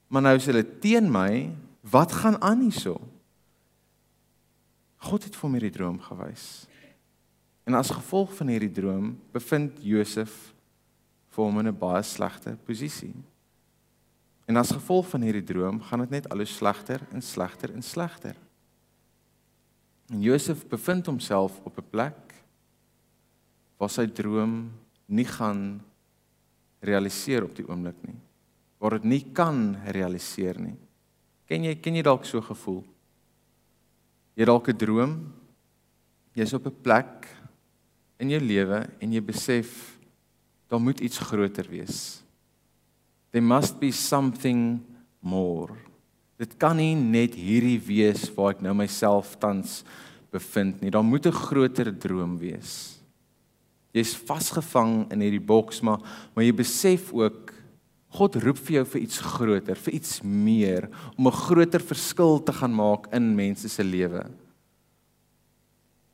maar 0.07 0.21
nou 0.21 0.35
is 0.35 0.45
hulle 0.45 0.65
teen 0.79 1.11
my. 1.11 1.51
Wat 1.81 2.11
gaan 2.11 2.41
aan 2.41 2.61
hierso? 2.61 2.99
God 5.07 5.23
het 5.23 5.35
vir 5.35 5.49
my 5.49 5.59
hierdie 5.59 5.77
droom 5.77 5.99
gewys. 6.01 6.67
En 7.67 7.75
as 7.77 7.91
gevolg 7.91 8.33
van 8.35 8.51
hierdie 8.51 8.71
droom 8.71 9.13
bevind 9.35 9.79
Josef 9.83 10.53
vir 11.35 11.43
hom 11.43 11.59
in 11.59 11.67
'n 11.67 11.79
baie 11.79 12.03
slegte 12.03 12.57
posisie. 12.65 13.13
En 14.47 14.55
as 14.55 14.71
gevolg 14.71 15.07
van 15.09 15.21
hierdie 15.21 15.43
droom 15.43 15.81
gaan 15.81 15.99
dit 15.99 16.09
net 16.09 16.29
al 16.29 16.37
hoe 16.37 16.45
slegter 16.45 17.01
en 17.11 17.21
slegter 17.21 17.73
en 17.73 17.83
slegter. 17.83 18.35
En 20.09 20.21
Josef 20.21 20.67
bevind 20.67 21.05
homself 21.05 21.59
op 21.63 21.77
'n 21.77 21.89
plek 21.89 22.33
waar 23.77 23.89
sy 23.89 24.07
droom 24.07 24.71
nie 25.05 25.25
gaan 25.25 25.81
realiseer 26.79 27.43
op 27.43 27.55
die 27.55 27.67
oomblik 27.67 27.95
nie. 28.01 28.15
Waar 28.77 28.99
dit 28.99 29.03
nie 29.03 29.23
kan 29.33 29.77
realiseer 29.85 30.59
nie. 30.61 30.75
Ken 31.47 31.63
jy 31.63 31.75
ken 31.81 31.95
jy 31.95 32.03
dalk 32.05 32.25
so 32.25 32.41
gevoel? 32.41 32.83
Jy 34.35 34.45
dalk 34.45 34.69
'n 34.69 34.77
droom. 34.77 35.33
Jy's 36.35 36.53
op 36.53 36.67
'n 36.67 36.81
plek 36.83 37.27
in 38.19 38.29
jou 38.29 38.39
lewe 38.39 38.89
en 38.99 39.11
jy 39.13 39.21
besef 39.21 39.97
daar 40.69 40.81
moet 40.81 40.99
iets 40.99 41.17
groter 41.17 41.65
wees. 41.69 42.23
There 43.31 43.41
must 43.45 43.79
be 43.79 43.91
something 43.91 44.81
more. 45.19 45.73
Dit 46.37 46.57
kan 46.57 46.77
nie 46.77 46.95
net 46.95 47.35
hierdie 47.35 47.79
wees 47.79 48.27
waar 48.35 48.53
ek 48.55 48.61
nou 48.61 48.73
myself 48.73 49.37
tans 49.41 49.83
bevind 50.31 50.81
nie. 50.81 50.91
Daar 50.91 51.03
moet 51.03 51.25
'n 51.25 51.31
groter 51.31 51.91
droom 51.91 52.37
wees. 52.37 52.99
Jy's 53.93 54.13
vasgevang 54.15 55.11
in 55.11 55.21
hierdie 55.21 55.45
boks, 55.45 55.81
maar 55.81 55.99
maar 56.35 56.43
jy 56.43 56.53
besef 56.53 57.13
ook 57.13 57.56
God 58.17 58.35
roep 58.41 58.59
vir 58.65 58.79
jou 58.79 58.85
vir 58.93 59.01
iets 59.03 59.21
groter, 59.21 59.77
vir 59.77 59.93
iets 59.93 60.19
meer, 60.23 60.89
om 61.17 61.27
'n 61.27 61.39
groter 61.45 61.81
verskil 61.81 62.39
te 62.43 62.53
gaan 62.53 62.73
maak 62.73 63.07
in 63.13 63.35
mense 63.35 63.69
se 63.69 63.83
lewe. 63.83 64.25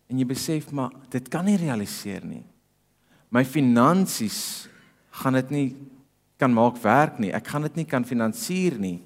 En 0.10 0.20
jy 0.20 0.26
besef 0.26 0.72
maar 0.72 0.92
dit 1.10 1.30
kan 1.30 1.46
nie 1.46 1.58
realiseer 1.58 2.26
nie. 2.26 2.44
My 3.32 3.44
finansies 3.44 4.68
gaan 5.12 5.34
dit 5.34 5.52
nie 5.52 5.76
kan 6.38 6.54
maak 6.54 6.78
werk 6.84 7.20
nie. 7.20 7.32
Ek 7.32 7.48
gaan 7.48 7.62
dit 7.62 7.76
nie 7.76 7.86
kan 7.86 8.04
finansier 8.04 8.78
nie. 8.78 9.02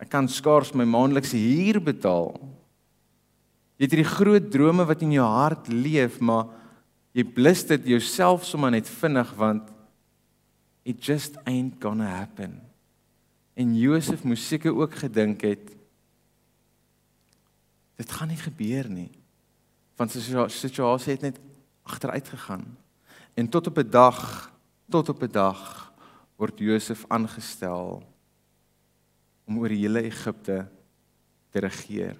Ek 0.00 0.10
kan 0.10 0.28
skaars 0.28 0.74
my 0.74 0.84
maandelikse 0.84 1.36
huur 1.36 1.80
betaal. 1.80 2.34
Jy 3.78 3.86
het 3.86 3.94
hierdie 3.94 4.16
groot 4.16 4.50
drome 4.52 4.84
wat 4.84 5.02
in 5.02 5.12
jou 5.12 5.24
hart 5.24 5.68
leef, 5.72 6.18
maar 6.20 6.50
jy 7.16 7.24
blus 7.24 7.64
dit 7.64 7.86
jouself 7.94 8.44
sommer 8.44 8.70
net 8.70 8.88
vinnig 8.88 9.30
want 9.38 9.70
it 10.90 11.04
just 11.04 11.38
ain't 11.46 11.78
gonna 11.78 12.08
happen. 12.08 12.58
En 13.54 13.74
Josef 13.76 14.24
moes 14.26 14.42
seker 14.46 14.74
ook 14.74 14.94
gedink 14.94 15.44
het 15.46 15.76
dit 18.00 18.12
gaan 18.16 18.30
nie 18.32 18.40
gebeur 18.40 18.88
nie. 18.88 19.10
Want 20.00 20.14
sy 20.14 20.22
situasie 20.48 21.12
het 21.12 21.26
net 21.26 21.40
agteruit 21.84 22.30
gegaan. 22.32 22.64
En 23.36 23.48
tot 23.52 23.68
op 23.68 23.78
'n 23.78 23.90
dag, 23.90 24.50
tot 24.88 25.08
op 25.08 25.22
'n 25.22 25.32
dag 25.32 25.92
word 26.36 26.58
Josef 26.58 27.04
aangestel 27.08 28.02
om 29.44 29.58
oor 29.58 29.68
hele 29.68 30.02
Egipte 30.02 30.68
te 31.50 31.58
regeer. 31.58 32.16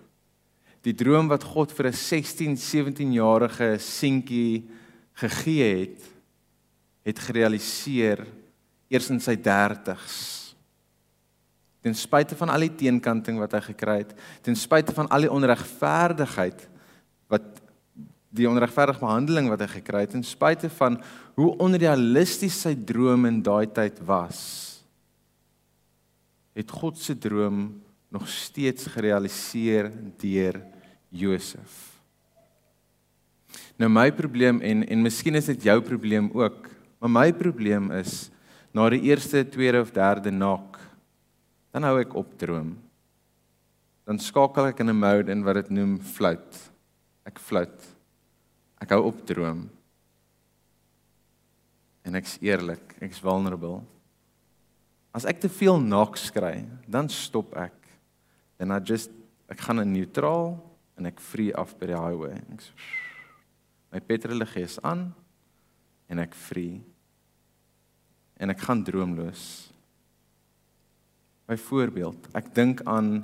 Die 0.83 0.94
droom 0.94 1.28
wat 1.28 1.44
God 1.44 1.72
vir 1.72 1.87
'n 1.87 1.96
16, 1.96 2.56
17 2.56 3.12
jarige 3.12 3.78
seentjie 3.78 4.68
gegee 5.12 5.87
het, 5.87 6.04
het 7.02 7.18
gerealiseer 7.18 8.26
eers 8.90 9.09
in 9.12 9.22
sy 9.22 9.37
30s. 9.38 10.18
Ten 11.81 11.96
spyte 11.96 12.37
van 12.37 12.53
al 12.53 12.66
die 12.66 12.74
teenkanting 12.83 13.38
wat 13.40 13.55
hy 13.57 13.62
gekry 13.70 14.00
het, 14.03 14.12
ten 14.44 14.59
spyte 14.59 14.92
van 14.96 15.09
al 15.09 15.24
die 15.24 15.33
onregverdigheid 15.33 16.66
wat 17.31 17.61
die 18.31 18.48
onregverdige 18.50 19.03
behandeling 19.03 19.48
wat 19.50 19.62
hy 19.64 19.68
gekry 19.79 20.05
het, 20.05 20.14
ten 20.14 20.26
spyte 20.26 20.70
van 20.76 20.98
hoe 21.38 21.55
onrealisties 21.62 22.61
sy 22.66 22.74
droom 22.74 23.26
in 23.31 23.40
daai 23.42 23.66
tyd 23.74 23.98
was, 24.07 24.40
het 26.55 26.70
God 26.74 26.98
se 26.98 27.16
droom 27.18 27.81
nog 28.11 28.26
steeds 28.31 28.90
gerealiseer 28.90 29.90
deur 30.20 30.59
Josef. 31.11 31.87
Nou 33.81 33.88
my 33.90 34.11
probleem 34.14 34.61
en 34.66 34.83
en 34.85 35.03
miskien 35.03 35.38
is 35.38 35.48
dit 35.55 35.70
jou 35.70 35.79
probleem 35.83 36.29
ook, 36.37 36.68
maar 37.00 37.14
my 37.14 37.29
probleem 37.33 37.88
is 37.98 38.29
na 38.72 38.88
die 38.90 39.02
eerste, 39.11 39.44
tweede 39.44 39.80
of 39.80 39.90
derde 39.94 40.30
nak 40.30 40.78
dan 41.70 41.87
hou 41.87 41.98
ek 42.02 42.14
op 42.18 42.38
droom. 42.38 42.76
dan 44.11 44.18
skakel 44.18 44.66
ek 44.66 44.80
in 44.80 44.90
'n 44.90 44.98
mode 44.98 45.30
in 45.30 45.44
wat 45.44 45.54
dit 45.54 45.70
noem 45.70 46.00
float. 46.00 46.72
Ek 47.24 47.38
float. 47.38 47.87
Ek 48.83 48.90
hou 48.90 49.04
op 49.06 49.26
droom. 49.26 49.70
En 52.02 52.14
ek's 52.14 52.38
eerlik, 52.42 52.96
ek's 53.00 53.20
vulnerable. 53.20 53.85
As 55.14 55.24
ek 55.24 55.40
te 55.40 55.48
veel 55.48 55.78
knocks 55.78 56.30
kry, 56.30 56.66
dan 56.88 57.09
stop 57.09 57.54
ek. 57.54 57.76
Then 58.59 58.72
I 58.72 58.80
just 58.80 59.11
ek 59.48 59.61
gaan 59.61 59.80
in 59.80 59.92
neutraal 59.92 60.59
en 60.98 61.06
ek 61.06 61.20
free 61.20 61.54
af 61.54 61.78
by 61.78 61.87
die 61.87 62.00
highway. 62.00 62.35
Ek 62.52 62.61
so, 62.61 62.72
my 63.92 64.00
petrol 64.00 64.44
gees 64.44 64.78
aan 64.83 65.14
en 66.09 66.18
ek 66.18 66.35
free. 66.35 66.83
En 68.40 68.53
ek 68.53 68.64
gaan 68.64 68.83
droomloos. 68.85 69.44
Byvoorbeeld, 71.50 72.31
ek 72.38 72.53
dink 72.57 72.81
aan 72.88 73.18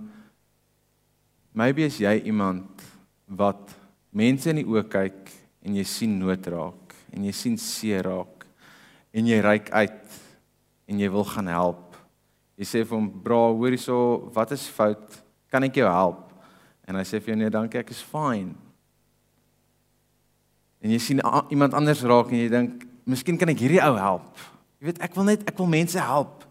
maybe 1.57 1.87
is 1.87 2.01
jy 2.03 2.13
iemand 2.29 2.85
wat 3.33 3.73
mense 4.17 4.51
in 4.51 4.61
die 4.61 4.67
oë 4.69 4.85
kyk 4.93 5.33
en 5.67 5.77
jy 5.79 5.85
sien 5.89 6.19
nood 6.21 6.47
raak 6.53 6.95
en 7.15 7.25
jy 7.25 7.33
sien 7.35 7.57
seer 7.61 8.05
raak 8.07 8.45
en 9.17 9.31
jy 9.31 9.39
reik 9.45 9.71
uit 9.73 10.19
en 10.87 11.01
jy 11.01 11.09
wil 11.11 11.25
gaan 11.27 11.49
help. 11.51 11.97
Jy 12.57 12.67
sê 12.69 12.85
vir 12.85 12.97
hom, 12.97 13.09
"Bra, 13.09 13.53
hoor 13.53 13.71
hierso, 13.71 14.31
wat 14.33 14.53
is 14.53 14.69
fout? 14.69 15.23
Kan 15.51 15.65
ek 15.65 15.75
jou 15.75 15.89
help?" 15.89 16.33
En 16.89 16.95
hy 16.95 17.03
sê 17.03 17.21
vir 17.21 17.35
jou, 17.35 17.37
"Nee, 17.37 17.51
dankie, 17.51 17.79
ek 17.79 17.91
is 17.91 18.03
fine." 18.03 18.55
En 20.83 20.91
jy 20.91 20.99
sien 20.99 21.21
iemand 21.51 21.75
anders 21.75 22.03
raak 22.03 22.31
en 22.31 22.39
jy 22.39 22.49
dink, 22.49 22.87
"Miskien 23.07 23.39
kan 23.39 23.49
ek 23.49 23.59
hierdie 23.59 23.83
ou 23.83 23.97
help." 23.97 24.56
Jy 24.81 24.91
weet, 24.91 25.01
ek 25.05 25.17
wil 25.17 25.29
net 25.31 25.47
ek 25.49 25.57
wil 25.59 25.71
mense 25.73 26.01
help. 26.01 26.45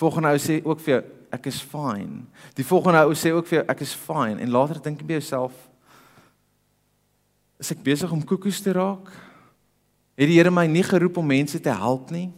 Volgende 0.00 0.34
ou 0.34 0.40
sê 0.42 0.60
ook 0.64 0.80
vir 0.84 0.94
jou, 0.94 1.00
ek 1.36 1.46
is 1.50 1.60
fine. 1.62 2.24
Die 2.58 2.66
volgende 2.66 3.04
ou 3.06 3.16
sê 3.16 3.32
ook 3.32 3.48
vir 3.48 3.60
jou 3.60 3.66
ek 3.72 3.82
is 3.86 3.96
fine 3.96 4.40
en 4.40 4.52
later 4.52 4.80
dink 4.82 5.02
jy 5.02 5.08
by 5.08 5.20
jouself 5.20 5.66
is 7.60 7.74
ek 7.74 7.82
besig 7.84 8.10
om 8.12 8.22
koekies 8.24 8.62
te 8.64 8.72
raak? 8.72 9.10
Het 10.16 10.30
die 10.30 10.38
Here 10.38 10.52
my 10.52 10.66
nie 10.68 10.84
geroep 10.84 11.20
om 11.20 11.28
mense 11.28 11.60
te 11.60 11.72
help 11.72 12.08
nie? 12.12 12.30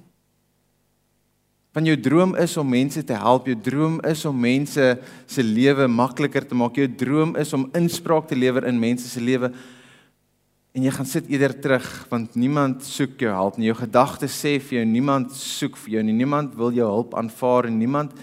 Van 1.73 1.87
jou 1.89 1.95
droom 1.97 2.35
is 2.37 2.57
om 2.61 2.69
mense 2.69 3.01
te 3.07 3.17
help. 3.17 3.47
Jou 3.49 3.57
droom 3.65 4.01
is 4.05 4.27
om 4.29 4.37
mense 4.37 4.89
se 5.31 5.45
lewe 5.47 5.87
makliker 5.89 6.45
te 6.45 6.59
maak. 6.59 6.77
Jou 6.77 6.89
droom 7.01 7.33
is 7.41 7.55
om 7.57 7.69
inspraak 7.79 8.27
te 8.29 8.37
lewer 8.37 8.67
in 8.69 8.83
mense 8.83 9.09
se 9.09 9.23
lewe. 9.23 9.49
En 10.73 10.83
jy 10.83 10.91
gaan 10.91 11.07
sit 11.07 11.27
eerder 11.29 11.61
terug 11.61 12.07
want 12.09 12.35
niemand 12.35 12.85
soek 12.85 13.21
jou 13.21 13.33
hulp 13.33 13.57
nie. 13.57 13.69
Jou 13.69 13.77
gedagtes 13.77 14.33
sê 14.33 14.59
vir 14.59 14.79
jou 14.81 14.87
niemand 14.89 15.33
soek 15.37 15.77
vir 15.77 15.99
jou 15.99 16.03
nie. 16.03 16.15
Niemand 16.17 16.55
wil 16.55 16.73
jou 16.73 16.89
hulp 16.89 17.15
aanvaar 17.15 17.69
en 17.69 17.79
niemand 17.79 18.17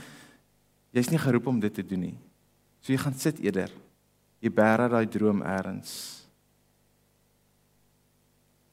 Jy's 0.96 1.12
nie 1.14 1.22
geroep 1.22 1.50
om 1.52 1.60
dit 1.62 1.74
te 1.74 1.86
doen 1.86 2.08
nie. 2.08 2.16
So 2.82 2.94
jy 2.94 3.00
gaan 3.02 3.18
sit 3.18 3.42
eerder. 3.44 3.72
Jy 4.42 4.52
bære 4.56 4.88
daai 4.90 5.06
droom 5.12 5.44
eers. 5.46 5.92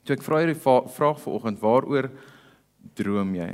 So 0.06 0.14
ek 0.14 0.22
vra 0.24 0.40
hierdie 0.40 0.56
vraag 0.56 1.18
vanoggend, 1.20 1.58
waaroor 1.60 2.08
droom 2.96 3.34
jy? 3.34 3.50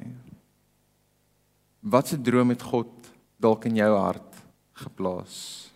Wat 1.82 2.12
'n 2.12 2.22
droom 2.22 2.50
het 2.50 2.62
God 2.62 2.92
dalk 3.40 3.64
in 3.64 3.76
jou 3.76 3.96
hart 3.96 4.30
geplaas? 4.74 5.70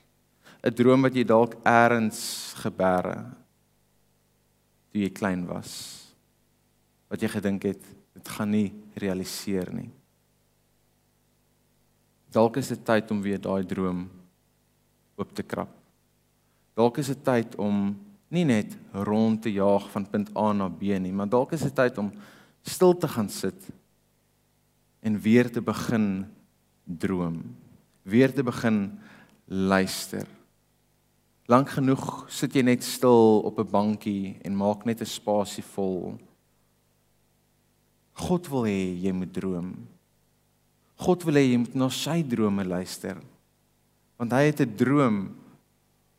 'n 0.62 0.74
Droom 0.74 1.02
wat 1.02 1.14
jy 1.14 1.24
dalk 1.24 1.56
eers 1.64 2.54
gebêre 2.62 3.24
toe 4.96 5.04
jy 5.04 5.12
klein 5.12 5.44
was. 5.44 5.76
Wat 7.12 7.20
jy 7.20 7.28
gedink 7.28 7.68
het 7.68 7.82
dit 8.16 8.28
gaan 8.32 8.48
nie 8.48 8.70
realiseer 8.96 9.68
nie. 9.76 9.90
Dalk 12.32 12.56
is 12.56 12.70
dit 12.72 12.80
tyd 12.80 13.12
om 13.12 13.20
weer 13.20 13.42
daai 13.42 13.68
droom 13.68 14.06
oop 15.20 15.34
te 15.36 15.44
krap. 15.44 15.68
Dalk 16.76 17.02
is 17.02 17.10
dit 17.12 17.20
tyd 17.24 17.58
om 17.60 17.90
nie 18.32 18.46
net 18.48 18.72
rond 19.04 19.42
te 19.44 19.52
jaag 19.52 19.84
van 19.92 20.08
punt 20.08 20.32
A 20.36 20.46
na 20.56 20.70
B 20.72 20.96
nie, 20.96 21.12
maar 21.12 21.28
dalk 21.28 21.52
is 21.56 21.66
dit 21.68 21.76
tyd 21.76 22.00
om 22.00 22.08
stil 22.64 22.96
te 22.96 23.08
gaan 23.08 23.28
sit 23.28 23.68
en 25.04 25.20
weer 25.20 25.52
te 25.52 25.60
begin 25.60 26.24
droom, 26.84 27.42
weer 28.02 28.32
te 28.32 28.42
begin 28.42 28.80
luister. 29.44 30.24
Lank 31.46 31.70
genoeg 31.76 32.26
sit 32.32 32.56
jy 32.58 32.62
net 32.66 32.82
stil 32.82 33.42
op 33.46 33.58
'n 33.58 33.70
bankie 33.70 34.36
en 34.44 34.56
maak 34.56 34.84
net 34.84 35.00
'n 35.00 35.06
spasie 35.06 35.62
vol. 35.62 36.18
God 38.14 38.48
wil 38.48 38.64
hê 38.64 38.96
jy 39.02 39.12
moet 39.12 39.32
droom. 39.32 39.86
God 40.96 41.24
wil 41.24 41.34
hê 41.34 41.52
jy 41.52 41.58
moet 41.58 41.74
na 41.74 41.88
sy 41.88 42.22
drome 42.22 42.64
luister. 42.64 43.16
Want 44.18 44.32
hy 44.32 44.42
het 44.48 44.60
'n 44.60 44.76
droom 44.76 45.36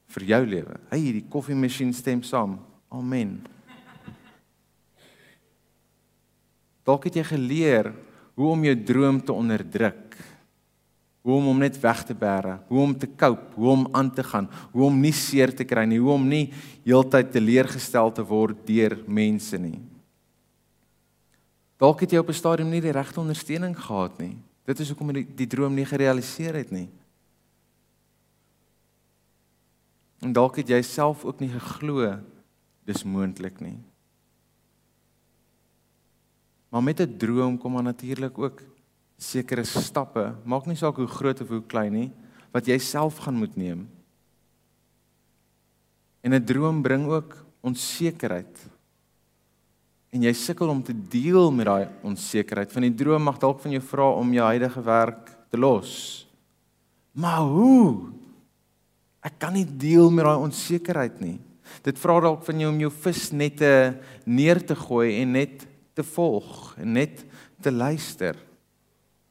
vir 0.07 0.23
jou 0.23 0.45
lewe. 0.45 0.79
Hy 0.91 0.97
hierdie 0.97 1.29
koffiemasjien 1.29 1.93
stem 1.93 2.23
saam. 2.23 2.59
Amen. 2.89 3.41
Dalk 6.85 7.03
het 7.03 7.15
jy 7.15 7.23
geleer 7.23 7.93
hoe 8.35 8.51
om 8.51 8.63
jou 8.63 8.75
droom 8.75 9.19
te 9.19 9.33
onderdruk. 9.33 10.15
Hoe 11.27 11.35
om 11.35 11.49
hom 11.49 11.57
net 11.59 11.75
weg 11.83 12.05
te 12.07 12.15
bære, 12.15 12.53
hoe 12.69 12.79
om 12.79 12.93
te 12.95 13.07
cope, 13.19 13.49
hoe 13.59 13.71
om 13.73 13.81
aan 13.91 14.07
te 14.15 14.23
gaan, 14.23 14.45
hoe 14.71 14.85
om 14.87 14.99
nie 15.03 15.11
seer 15.11 15.51
te 15.51 15.65
kry 15.67 15.83
nie, 15.83 15.99
hoe 15.99 16.13
om 16.13 16.23
nie 16.23 16.53
heeltyd 16.85 17.33
teleurgestel 17.33 18.13
te 18.15 18.23
word 18.23 18.61
deur 18.63 18.95
mense 19.03 19.59
nie. 19.59 19.75
Dalk 21.75 22.05
het 22.05 22.15
jy 22.15 22.21
op 22.23 22.29
'n 22.31 22.39
stadium 22.39 22.69
nie 22.71 22.79
die 22.81 22.95
regte 22.95 23.19
ondersteuning 23.19 23.75
gehad 23.75 24.17
nie. 24.19 24.37
Dit 24.65 24.79
is 24.79 24.87
hoekom 24.87 25.11
die, 25.13 25.27
die 25.35 25.47
droom 25.47 25.75
nie 25.75 25.85
gerealiseer 25.85 26.55
het 26.55 26.71
nie. 26.71 26.87
En 30.23 30.31
dalk 30.33 30.55
het 30.55 30.69
jy 30.69 30.81
self 30.81 31.25
ook 31.25 31.39
nie 31.39 31.49
geglo 31.49 32.17
dis 32.87 33.03
moontlik 33.03 33.59
nie. 33.59 33.77
Maar 36.69 36.83
met 36.83 37.01
'n 37.01 37.17
droom 37.17 37.57
kom 37.57 37.71
maar 37.71 37.83
natuurlik 37.83 38.37
ook 38.37 38.76
sekere 39.17 39.65
stappe, 39.65 40.36
maak 40.45 40.67
nie 40.69 40.77
saak 40.77 40.95
hoe 41.01 41.10
groot 41.10 41.41
of 41.41 41.49
hoe 41.49 41.63
klein 41.65 41.93
nie, 41.93 42.10
wat 42.53 42.67
jy 42.69 42.77
self 42.82 43.17
gaan 43.25 43.38
moet 43.38 43.56
neem. 43.58 43.88
En 46.23 46.34
'n 46.34 46.45
droom 46.45 46.82
bring 46.82 47.08
ook 47.08 47.45
onsekerheid 47.62 48.77
en 50.13 50.23
jy 50.23 50.34
sukkel 50.34 50.69
om 50.71 50.84
te 50.84 50.95
deel 51.12 51.51
met 51.51 51.67
daai 51.67 51.88
onsekerheid 52.08 52.71
van 52.71 52.86
die 52.88 52.95
droom 52.95 53.23
mag 53.27 53.39
dalk 53.41 53.60
van 53.60 53.71
jou 53.75 53.84
vra 53.84 54.08
om 54.17 54.34
jou 54.34 54.45
huidige 54.45 54.82
werk 54.82 55.30
te 55.51 55.60
los. 55.60 55.91
Maar 57.12 57.43
hoe? 57.51 58.13
Ek 59.25 59.38
kan 59.41 59.53
nie 59.53 59.65
deel 59.65 60.10
met 60.13 60.25
daai 60.25 60.45
onsekerheid 60.47 61.19
nie. 61.19 61.38
Dit 61.84 61.99
vra 61.99 62.19
dalk 62.23 62.45
van 62.47 62.60
jou 62.63 62.71
om 62.71 62.80
jou 62.80 62.91
visnette 63.03 63.71
neer 64.25 64.62
te 64.63 64.75
gooi 64.75 65.19
en 65.21 65.36
net 65.36 65.67
te 65.97 66.06
volg 66.15 66.77
en 66.80 66.93
net 66.93 67.25
te 67.62 67.73
luister. 67.73 68.38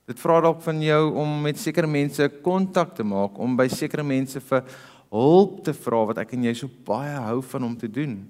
Dit 0.06 0.20
vra 0.22 0.38
dalk 0.40 0.60
van 0.62 0.78
jou 0.82 1.02
om 1.18 1.40
met 1.42 1.58
sekere 1.58 1.88
mense 1.90 2.28
kontak 2.42 2.94
te 2.94 3.02
maak, 3.06 3.38
om 3.42 3.56
by 3.58 3.66
sekere 3.68 4.04
mense 4.06 4.40
vir 4.40 4.62
hulp 5.10 5.62
te 5.66 5.74
vra 5.74 6.04
wat 6.10 6.20
ek 6.22 6.36
en 6.36 6.46
jy 6.46 6.54
so 6.54 6.70
baie 6.86 7.16
hou 7.26 7.40
van 7.42 7.66
om 7.66 7.74
te 7.78 7.90
doen. 7.90 8.20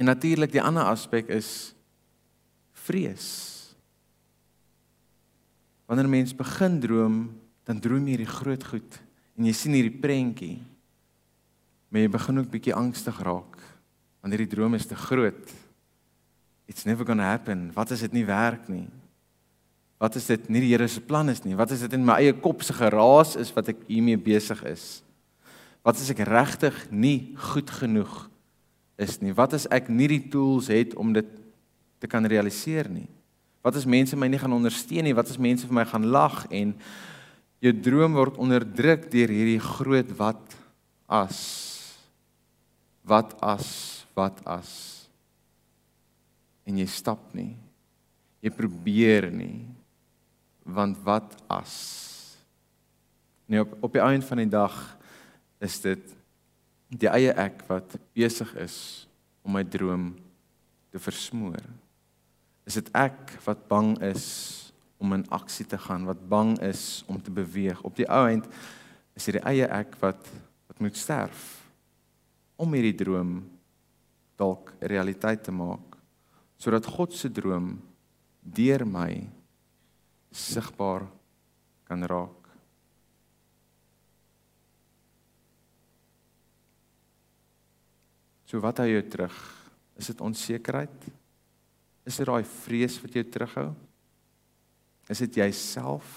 En 0.00 0.08
natuurlik 0.08 0.50
die 0.54 0.62
ander 0.62 0.88
aspek 0.88 1.28
is 1.30 1.74
vrees. 2.86 3.28
Wanneer 5.86 6.06
'n 6.06 6.10
mens 6.10 6.32
begin 6.34 6.80
droom, 6.80 7.30
dan 7.64 7.80
droom 7.80 8.06
jy 8.06 8.16
hierdie 8.16 8.36
groot 8.38 8.64
goed 8.64 9.00
en 9.36 9.44
jy 9.44 9.52
sien 9.52 9.72
hierdie 9.72 10.00
prentjie. 10.00 10.58
Maar 11.88 12.00
jy 12.00 12.08
begin 12.08 12.38
ook 12.38 12.50
bietjie 12.50 12.74
angstig 12.74 13.18
raak 13.22 13.58
wanneer 14.20 14.38
die 14.38 14.54
droom 14.56 14.74
is 14.74 14.86
te 14.86 14.96
groot. 14.96 15.69
It's 16.70 16.86
never 16.86 17.04
going 17.04 17.18
to 17.18 17.26
happen. 17.26 17.72
Wat 17.74 17.90
as 17.90 18.04
dit 18.06 18.12
nie 18.14 18.24
werk 18.28 18.68
nie? 18.70 18.86
Wat 19.98 20.14
as 20.16 20.28
dit 20.30 20.44
nie 20.48 20.62
die 20.62 20.70
Here 20.70 20.86
se 20.88 21.02
plan 21.02 21.28
is 21.28 21.42
nie? 21.42 21.56
Wat 21.58 21.72
as 21.74 21.82
dit 21.82 21.96
in 21.96 22.04
my 22.06 22.20
eie 22.22 22.32
kop 22.38 22.62
se 22.62 22.76
geraas 22.76 23.34
is 23.40 23.50
wat 23.56 23.72
ek 23.72 23.80
hiermee 23.88 24.20
besig 24.20 24.62
is? 24.70 24.84
Wat 25.82 25.98
as 25.98 26.12
ek 26.14 26.22
regtig 26.28 26.76
nie 26.94 27.32
goed 27.50 27.72
genoeg 27.74 28.14
is 29.02 29.18
nie? 29.18 29.34
Wat 29.34 29.56
as 29.58 29.66
ek 29.74 29.90
nie 29.90 30.06
die 30.14 30.22
tools 30.30 30.70
het 30.70 30.94
om 30.94 31.10
dit 31.16 31.26
te 31.98 32.08
kan 32.08 32.22
realiseer 32.22 32.86
nie? 32.92 33.08
Wat 33.66 33.74
as 33.76 33.88
mense 33.88 34.16
my 34.16 34.30
nie 34.30 34.38
gaan 34.40 34.54
ondersteun 34.54 35.10
nie? 35.10 35.16
Wat 35.16 35.28
as 35.28 35.42
mense 35.42 35.66
vir 35.66 35.80
my 35.82 35.84
gaan 35.90 36.06
lag 36.06 36.44
en 36.54 36.76
jou 37.60 37.74
droom 37.82 38.14
word 38.14 38.38
onderdruk 38.40 39.10
deur 39.10 39.34
hierdie 39.34 39.60
groot 39.60 40.14
wat 40.22 40.56
as 41.10 41.42
wat 43.02 43.34
as 43.42 43.68
wat 44.14 44.38
as 44.46 44.99
en 46.68 46.78
jy 46.80 46.86
stap 46.90 47.32
nie. 47.36 47.54
Jy 48.40 48.52
probeer 48.54 49.28
nie. 49.32 49.66
Want 50.64 51.00
wat 51.04 51.36
as 51.50 51.76
Nee 53.50 53.60
op 53.60 53.72
op 53.82 53.92
die 53.92 54.02
einde 54.02 54.26
van 54.26 54.38
die 54.38 54.48
dag 54.48 54.74
is 55.58 55.80
dit 55.82 56.12
die 56.94 57.10
eie 57.10 57.32
ek 57.34 57.64
wat 57.66 57.96
besig 58.14 58.50
is 58.62 58.76
om 59.42 59.56
my 59.56 59.64
droom 59.66 60.12
te 60.94 61.02
versmoor. 61.02 61.64
Is 62.66 62.78
dit 62.78 62.90
ek 62.94 63.34
wat 63.42 63.66
bang 63.66 63.96
is 64.06 64.26
om 65.02 65.16
in 65.16 65.26
aksie 65.34 65.66
te 65.66 65.78
gaan, 65.78 66.06
wat 66.06 66.22
bang 66.28 66.54
is 66.62 67.02
om 67.10 67.18
te 67.18 67.32
beweeg. 67.34 67.82
Op 67.82 67.96
die 67.98 68.06
ou 68.06 68.22
end 68.30 68.46
is 69.18 69.26
dit 69.26 69.40
die 69.40 69.46
eie 69.50 69.66
ek 69.66 69.98
wat 69.98 70.30
wat 70.70 70.78
moet 70.78 70.96
sterf 70.96 71.48
om 72.60 72.70
hierdie 72.76 72.94
droom 73.02 73.40
dalk 74.38 74.70
realiteit 74.78 75.42
te 75.42 75.52
maak 75.52 75.89
sodat 76.60 76.86
God 76.86 77.14
se 77.16 77.30
droom 77.32 77.72
deur 78.44 78.84
my 78.84 79.14
sigbaar 80.30 81.06
kan 81.88 82.04
raak. 82.04 82.36
So 88.44 88.60
wat 88.60 88.82
hou 88.82 88.88
jou 88.90 89.02
terug? 89.06 89.36
Is 89.96 90.10
dit 90.10 90.20
onsekerheid? 90.20 91.06
Is 92.04 92.18
dit 92.18 92.26
daai 92.26 92.44
vrees 92.44 92.98
wat 93.02 93.14
jou 93.14 93.24
terughou? 93.24 93.70
Is 95.10 95.22
dit 95.22 95.40
jouself? 95.40 96.08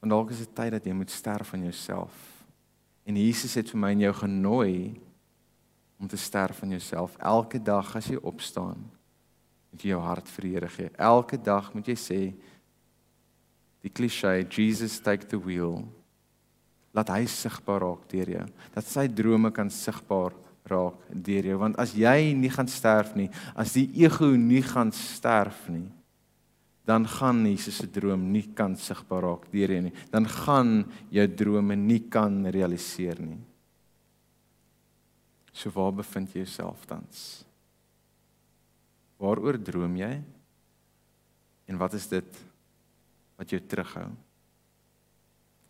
Want 0.00 0.12
dalk 0.12 0.32
is 0.34 0.42
dit 0.42 0.54
tyd 0.56 0.74
dat 0.74 0.86
jy 0.88 0.94
moet 0.96 1.12
sterf 1.12 1.52
aan 1.54 1.66
jouself. 1.68 2.14
En 3.06 3.18
Jesus 3.18 3.54
het 3.58 3.70
vir 3.70 3.82
my 3.82 3.92
en 3.94 4.06
jou 4.06 4.14
genooi 4.22 4.76
om 6.02 6.08
te 6.10 6.18
sterf 6.18 6.62
aan 6.62 6.74
jouself 6.74 7.14
elke 7.22 7.62
dag 7.62 7.94
as 7.96 8.08
jy 8.10 8.18
opstaan. 8.26 8.80
Moet 9.70 9.84
jy 9.86 9.92
jou 9.94 10.00
hart 10.02 10.26
vir 10.34 10.44
die 10.44 10.54
Here 10.56 10.70
gee. 10.74 10.90
Elke 10.98 11.38
dag 11.38 11.68
moet 11.72 11.86
jy 11.86 11.94
sê 11.96 12.20
die 13.82 13.90
klise 13.90 14.34
Jesus 14.50 14.98
take 15.02 15.30
the 15.30 15.38
wheel. 15.38 15.84
Laat 16.92 17.12
hy 17.14 17.22
sigbaar 17.30 17.86
raak 17.86 18.02
deur 18.10 18.34
jou. 18.34 18.46
Dat 18.74 18.88
sy 18.90 19.06
drome 19.06 19.52
kan 19.54 19.70
sigbaar 19.70 20.34
raak 20.68 20.98
deur 21.14 21.48
jou 21.52 21.60
want 21.62 21.78
as 21.82 21.94
jy 21.98 22.32
nie 22.38 22.50
gaan 22.50 22.68
sterf 22.70 23.14
nie, 23.18 23.28
as 23.58 23.74
die 23.74 23.88
ego 24.02 24.28
nie 24.38 24.62
gaan 24.62 24.92
sterf 24.94 25.64
nie, 25.70 25.86
dan 26.86 27.06
gaan 27.06 27.44
Jesus 27.46 27.78
se 27.78 27.86
droom 27.86 28.26
nie 28.34 28.48
kan 28.58 28.74
sigbaar 28.74 29.22
raak 29.28 29.46
deur 29.54 29.70
jou 29.76 29.86
nie. 29.86 29.94
Dan 30.10 30.26
gaan 30.26 30.82
jou 31.14 31.26
drome 31.30 31.78
nie 31.78 32.02
kan 32.10 32.42
realiseer 32.50 33.22
nie. 33.22 33.38
So 35.52 35.70
waar 35.74 35.92
bevind 35.92 36.32
jy 36.32 36.42
jouself 36.42 36.86
tans? 36.88 37.44
Waaroor 39.20 39.60
droom 39.60 39.96
jy? 40.00 40.14
En 41.68 41.78
wat 41.78 41.94
is 41.94 42.08
dit 42.10 42.40
wat 43.38 43.52
jou 43.52 43.60
terughou? 43.60 44.08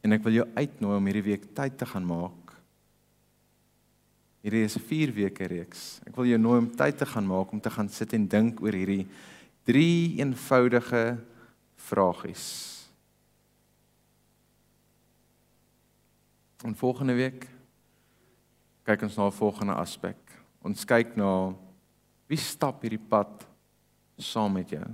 En 0.03 0.15
ek 0.17 0.25
wil 0.27 0.41
jou 0.41 0.47
uitnooi 0.57 0.97
om 0.99 1.11
hierdie 1.11 1.29
week 1.31 1.51
tyd 1.55 1.77
te 1.79 1.87
gaan 1.87 2.07
maak. 2.07 2.55
Hierdie 4.43 4.65
is 4.67 4.77
'n 4.77 4.83
4 4.83 5.13
weke 5.15 5.47
reeks. 5.47 6.01
Ek 6.07 6.17
wil 6.17 6.27
jou 6.27 6.39
nooi 6.39 6.59
om 6.59 6.71
tyd 6.71 6.99
te 6.99 7.07
gaan 7.07 7.27
maak 7.27 7.53
om 7.53 7.61
te 7.61 7.71
gaan 7.71 7.89
sit 7.89 8.13
en 8.13 8.27
dink 8.27 8.61
oor 8.61 8.73
hierdie 8.73 9.07
drie 9.65 10.19
eenvoudige 10.19 11.19
vragies. 11.77 12.83
En 16.65 16.75
volgende 16.75 17.15
week 17.15 17.49
kyk 18.87 19.03
ons 19.03 19.17
na 19.17 19.27
'n 19.27 19.33
volgende 19.33 19.75
aspek. 19.75 20.19
Ons 20.63 20.85
kyk 20.85 21.17
na 21.17 21.55
wie 22.29 22.39
stap 22.39 22.83
hierdie 22.83 22.99
pad 23.09 23.47
saam 24.19 24.53
met 24.53 24.71
jou? 24.71 24.87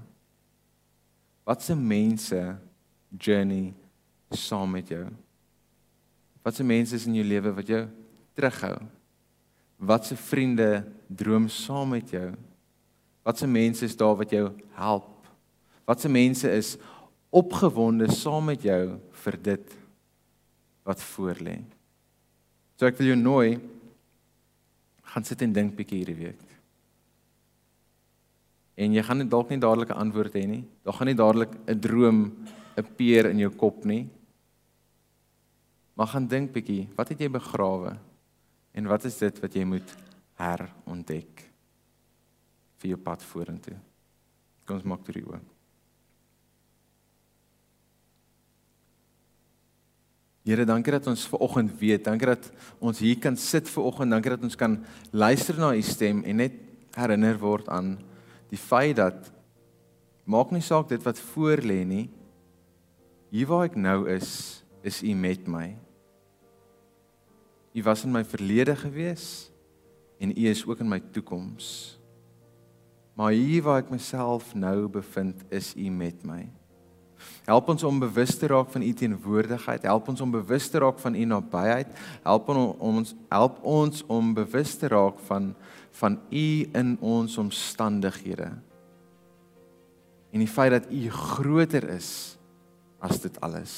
Wat 1.45 1.63
se 1.63 1.75
mense 1.75 2.59
journey 3.19 3.75
saam 4.31 4.71
met 4.71 4.89
jou? 4.89 5.07
Wat 6.43 6.55
se 6.55 6.65
mense 6.65 6.95
is 6.95 7.07
in 7.07 7.15
jou 7.15 7.25
lewe 7.25 7.53
wat 7.53 7.67
jou 7.67 7.89
terughou? 8.35 8.79
Wat 9.79 10.05
se 10.05 10.17
vriende 10.17 10.85
droom 11.09 11.49
saam 11.49 11.89
met 11.89 12.11
jou? 12.11 12.35
Wat 13.25 13.39
se 13.39 13.47
mense 13.47 13.85
is 13.85 13.97
daar 13.97 14.17
wat 14.17 14.31
jou 14.31 14.53
help? 14.73 15.27
Wat 15.87 16.01
se 16.01 16.09
mense 16.09 16.51
is 16.51 16.77
opgewonde 17.31 18.11
saam 18.13 18.45
met 18.45 18.63
jou 18.63 18.99
vir 19.25 19.37
dit 19.43 19.75
wat 20.85 21.03
voorlê? 21.03 21.59
So 22.77 22.87
ek 22.87 22.99
wil 22.99 23.13
jou 23.13 23.19
nooi 23.19 23.59
gaan 25.09 25.25
sit 25.25 25.43
en 25.43 25.53
dink 25.57 25.75
bietjie 25.77 26.03
hierdie 26.03 26.19
week. 26.19 26.45
En 28.79 28.95
jy 28.95 29.03
gaan 29.03 29.19
nie 29.19 29.29
dalk 29.29 29.51
nie 29.51 29.59
dadelik 29.59 29.91
'n 29.91 30.01
antwoord 30.05 30.35
hê 30.35 30.47
nie. 30.47 30.65
Daar 30.85 30.95
gaan 30.95 31.07
nie 31.07 31.19
dadelik 31.19 31.53
'n 31.67 31.81
droom 31.81 32.47
appear 32.77 33.31
in 33.31 33.39
jou 33.39 33.51
kop 33.51 33.85
nie. 33.85 34.09
Maar 35.95 36.07
gaan 36.07 36.29
dink 36.29 36.53
bietjie, 36.53 36.89
wat 36.97 37.09
het 37.09 37.19
jy 37.19 37.29
begrawe? 37.29 37.99
En 38.75 38.87
wat 38.87 39.05
is 39.05 39.19
dit 39.19 39.41
wat 39.41 39.55
jy 39.55 39.65
moet 39.65 39.97
herontdek? 40.35 41.49
vir 42.79 42.95
jou 42.95 42.99
pad 43.03 43.25
vorentoe. 43.33 43.77
Kom 44.67 44.79
ons 44.79 44.87
maak 44.87 45.07
dit 45.07 45.23
oop. 45.25 45.58
Here, 50.49 50.65
dankie 50.65 50.95
dat 50.95 51.05
ons 51.11 51.27
ver 51.29 51.43
oggend 51.45 51.75
weet. 51.77 52.07
Dankie 52.07 52.31
dat 52.31 52.47
ons 52.81 53.03
hier 53.05 53.19
kan 53.21 53.37
sit 53.37 53.69
ver 53.69 53.85
oggend. 53.85 54.15
Dankie 54.15 54.33
dat 54.33 54.47
ons 54.49 54.57
kan 54.57 54.79
luister 55.13 55.59
na 55.61 55.75
u 55.77 55.83
stem 55.85 56.23
en 56.25 56.41
net 56.41 56.55
herinner 56.97 57.37
word 57.37 57.69
aan 57.69 57.99
die 58.49 58.57
feit 58.57 58.97
dat 58.97 59.29
maak 60.25 60.55
nie 60.57 60.65
saak 60.65 60.89
dit 60.89 61.05
wat 61.05 61.21
voor 61.35 61.61
lê 61.61 61.83
nie. 61.85 62.07
Hier 63.29 63.51
waar 63.51 63.67
ek 63.69 63.77
nou 63.77 64.07
is, 64.09 64.65
is 64.81 65.03
u 65.05 65.13
met 65.13 65.45
my. 65.45 65.69
U 67.77 67.85
was 67.85 68.07
in 68.09 68.17
my 68.17 68.25
verlede 68.25 68.73
gewees 68.81 69.51
en 70.17 70.33
u 70.33 70.49
is 70.49 70.65
ook 70.65 70.81
in 70.81 70.89
my 70.89 71.03
toekoms. 71.13 71.99
Maar 73.19 73.37
hier 73.37 73.67
waar 73.67 73.83
ek 73.83 73.93
myself 73.93 74.55
nou 74.55 74.87
bevind, 74.89 75.43
is 75.51 75.75
U 75.75 75.91
met 75.91 76.23
my. 76.23 76.45
Help 77.45 77.69
ons 77.69 77.85
om 77.85 77.99
bewus 77.99 78.37
te 78.37 78.47
raak 78.47 78.71
van 78.71 78.83
U 78.83 78.93
teenwoordigheid, 78.93 79.83
help 79.83 80.09
ons 80.09 80.21
om 80.21 80.31
bewus 80.31 80.69
te 80.69 80.79
raak 80.79 80.99
van 80.99 81.15
U 81.15 81.25
nabyheid, 81.25 81.93
help 82.23 82.49
ons 82.49 83.15
help 83.29 83.59
ons 83.63 84.05
om 84.07 84.35
bewus 84.35 84.75
te 84.77 84.89
raak 84.89 85.21
van 85.31 85.55
van 85.99 86.19
U 86.31 86.49
in 86.79 86.97
ons 87.01 87.39
omstandighede. 87.39 88.53
En 90.31 90.45
die 90.45 90.51
feit 90.51 90.71
dat 90.71 90.91
U 90.93 91.09
groter 91.11 91.89
is 91.91 92.37
as 93.01 93.21
dit 93.21 93.41
alles. 93.41 93.73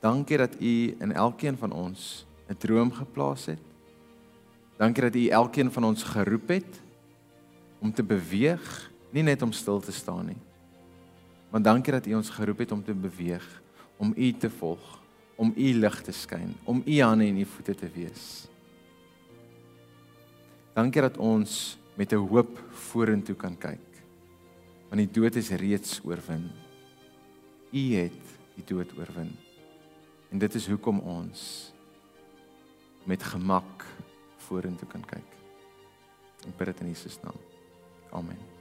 Dankie 0.00 0.40
dat 0.40 0.56
U 0.60 0.74
in 0.98 1.12
elkeen 1.12 1.56
van 1.56 1.72
ons 1.72 2.26
'n 2.48 2.56
droom 2.58 2.92
geplaas 2.92 3.46
het 3.46 3.74
Dankie 4.76 5.02
dat 5.02 5.14
U 5.14 5.26
elkeen 5.28 5.70
van 5.72 5.84
ons 5.84 6.02
geroep 6.02 6.48
het 6.48 6.80
om 7.78 7.92
te 7.92 8.02
beweeg, 8.02 8.90
nie 9.14 9.22
net 9.22 9.42
om 9.46 9.52
stil 9.54 9.80
te 9.80 9.94
staan 9.94 10.26
nie. 10.32 10.40
Maar 11.50 11.62
dankie 11.62 11.94
dat 11.94 12.06
U 12.10 12.16
ons 12.18 12.32
geroep 12.34 12.64
het 12.64 12.72
om 12.74 12.82
te 12.82 12.94
beweeg, 12.94 13.44
om 13.96 14.12
U 14.16 14.32
te 14.32 14.50
volg, 14.50 14.82
om 15.38 15.52
U 15.54 15.68
lig 15.78 16.00
te 16.02 16.12
skyn, 16.12 16.54
om 16.64 16.82
U 16.82 17.00
hande 17.00 17.28
en 17.30 17.38
U 17.38 17.44
voete 17.46 17.74
te 17.78 17.90
wees. 17.94 18.48
Dankie 20.74 21.02
dat 21.02 21.18
ons 21.22 21.78
met 21.94 22.12
'n 22.12 22.26
hoop 22.26 22.58
vorentoe 22.70 23.36
kan 23.36 23.56
kyk. 23.58 23.90
Want 24.90 24.98
die 24.98 25.20
dood 25.20 25.36
is 25.36 25.50
reeds 25.50 26.00
oorwin. 26.04 26.50
U 27.70 27.94
het 27.94 28.22
die 28.54 28.64
dood 28.64 28.92
oorwin. 28.98 29.30
En 30.30 30.38
dit 30.38 30.54
is 30.54 30.66
hoekom 30.66 30.98
ons 30.98 31.72
met 33.04 33.22
gemak 33.22 33.84
vorentoe 34.36 34.88
kan 34.88 35.04
kyk. 35.04 35.30
Ek 36.46 36.56
bid 36.56 36.66
dit 36.66 36.80
in 36.80 36.88
Jesus 36.88 37.20
naam. 37.22 37.38
Amen. 38.10 38.53